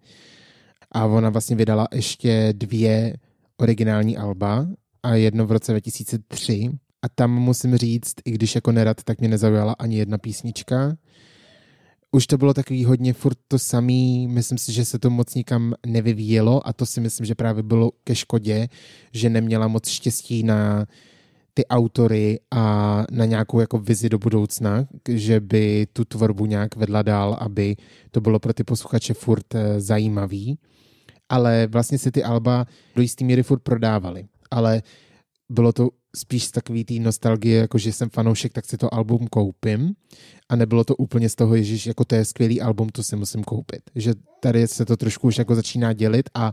[0.92, 3.16] A ona vlastně vydala ještě dvě
[3.56, 4.66] originální alba
[5.02, 6.70] a jedno v roce 2003.
[7.02, 10.96] A tam musím říct, i když jako nerad, tak mě nezaujala ani jedna písnička.
[12.12, 15.74] Už to bylo takový hodně furt to samý, myslím si, že se to moc nikam
[15.86, 18.68] nevyvíjelo a to si myslím, že právě bylo ke škodě,
[19.12, 20.86] že neměla moc štěstí na
[21.54, 27.02] ty autory a na nějakou jako vizi do budoucna, že by tu tvorbu nějak vedla
[27.02, 27.76] dál, aby
[28.10, 30.58] to bylo pro ty posluchače furt eh, zajímavý.
[31.28, 34.24] Ale vlastně si ty alba do jistý míry furt prodávali.
[34.50, 34.82] Ale
[35.48, 39.26] bylo to spíš z takový té nostalgie, jako že jsem fanoušek, tak si to album
[39.26, 39.94] koupím.
[40.48, 43.44] A nebylo to úplně z toho, že jako to je skvělý album, to si musím
[43.44, 43.80] koupit.
[43.94, 46.52] Že tady se to trošku už jako začíná dělit a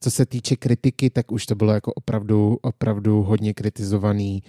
[0.00, 4.42] co se týče kritiky, tak už to bylo jako opravdu, opravdu hodně kritizovaný.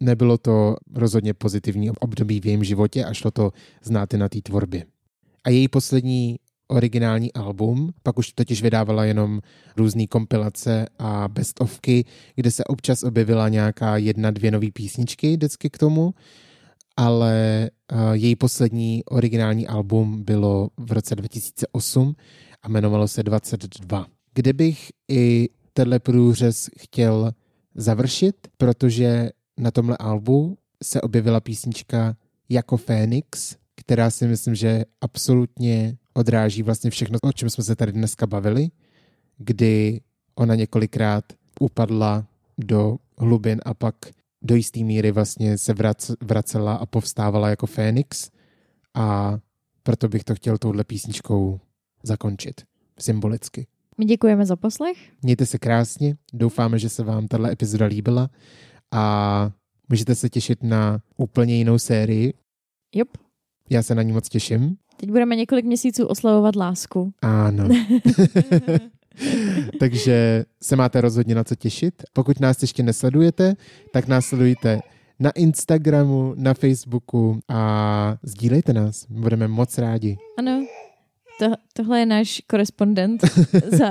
[0.00, 4.84] Nebylo to rozhodně pozitivní období v jejím životě a šlo to znát na té tvorbě.
[5.44, 6.38] A její poslední
[6.68, 9.40] originální album, pak už totiž vydávala jenom
[9.76, 12.04] různé kompilace a bestovky,
[12.34, 16.14] kde se občas objevila nějaká jedna, dvě nové písničky vždycky k tomu,
[16.96, 22.14] ale uh, její poslední originální album bylo v roce 2008
[22.62, 24.06] a jmenovalo se 22
[24.38, 27.32] kde bych i tenhle průřez chtěl
[27.74, 32.16] završit, protože na tomhle albu se objevila písnička
[32.48, 37.92] Jako Fénix, která si myslím, že absolutně odráží vlastně všechno, o čem jsme se tady
[37.92, 38.68] dneska bavili,
[39.38, 40.00] kdy
[40.34, 41.24] ona několikrát
[41.60, 42.26] upadla
[42.58, 43.94] do hlubin a pak
[44.42, 45.74] do jisté míry vlastně se
[46.20, 48.30] vracela a povstávala jako Fénix
[48.94, 49.38] a
[49.82, 51.60] proto bych to chtěl touhle písničkou
[52.02, 52.62] zakončit
[52.98, 53.66] symbolicky.
[53.98, 54.96] My děkujeme za poslech.
[55.22, 58.30] Mějte se krásně, doufáme, že se vám tahle epizoda líbila
[58.90, 59.50] a
[59.88, 62.34] můžete se těšit na úplně jinou sérii.
[62.94, 63.27] Jup.
[63.70, 64.76] Já se na ní moc těším.
[64.96, 67.12] Teď budeme několik měsíců oslavovat lásku.
[67.22, 67.68] Ano.
[69.80, 71.94] Takže se máte rozhodně na co těšit.
[72.12, 73.54] Pokud nás ještě nesledujete,
[73.92, 74.80] tak nás sledujte
[75.20, 79.06] na Instagramu, na Facebooku a sdílejte nás.
[79.10, 80.16] Budeme moc rádi.
[80.38, 80.66] Ano,
[81.38, 83.24] to, tohle je náš korespondent.
[83.78, 83.90] za...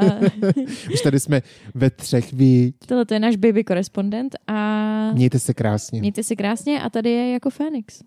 [0.93, 1.41] Už tady jsme
[1.75, 2.75] ve třech, víc.
[2.87, 5.11] Tohle to je náš baby korespondent a...
[5.13, 5.99] Mějte se krásně.
[5.99, 8.03] Mějte se krásně a tady je jako Fénix.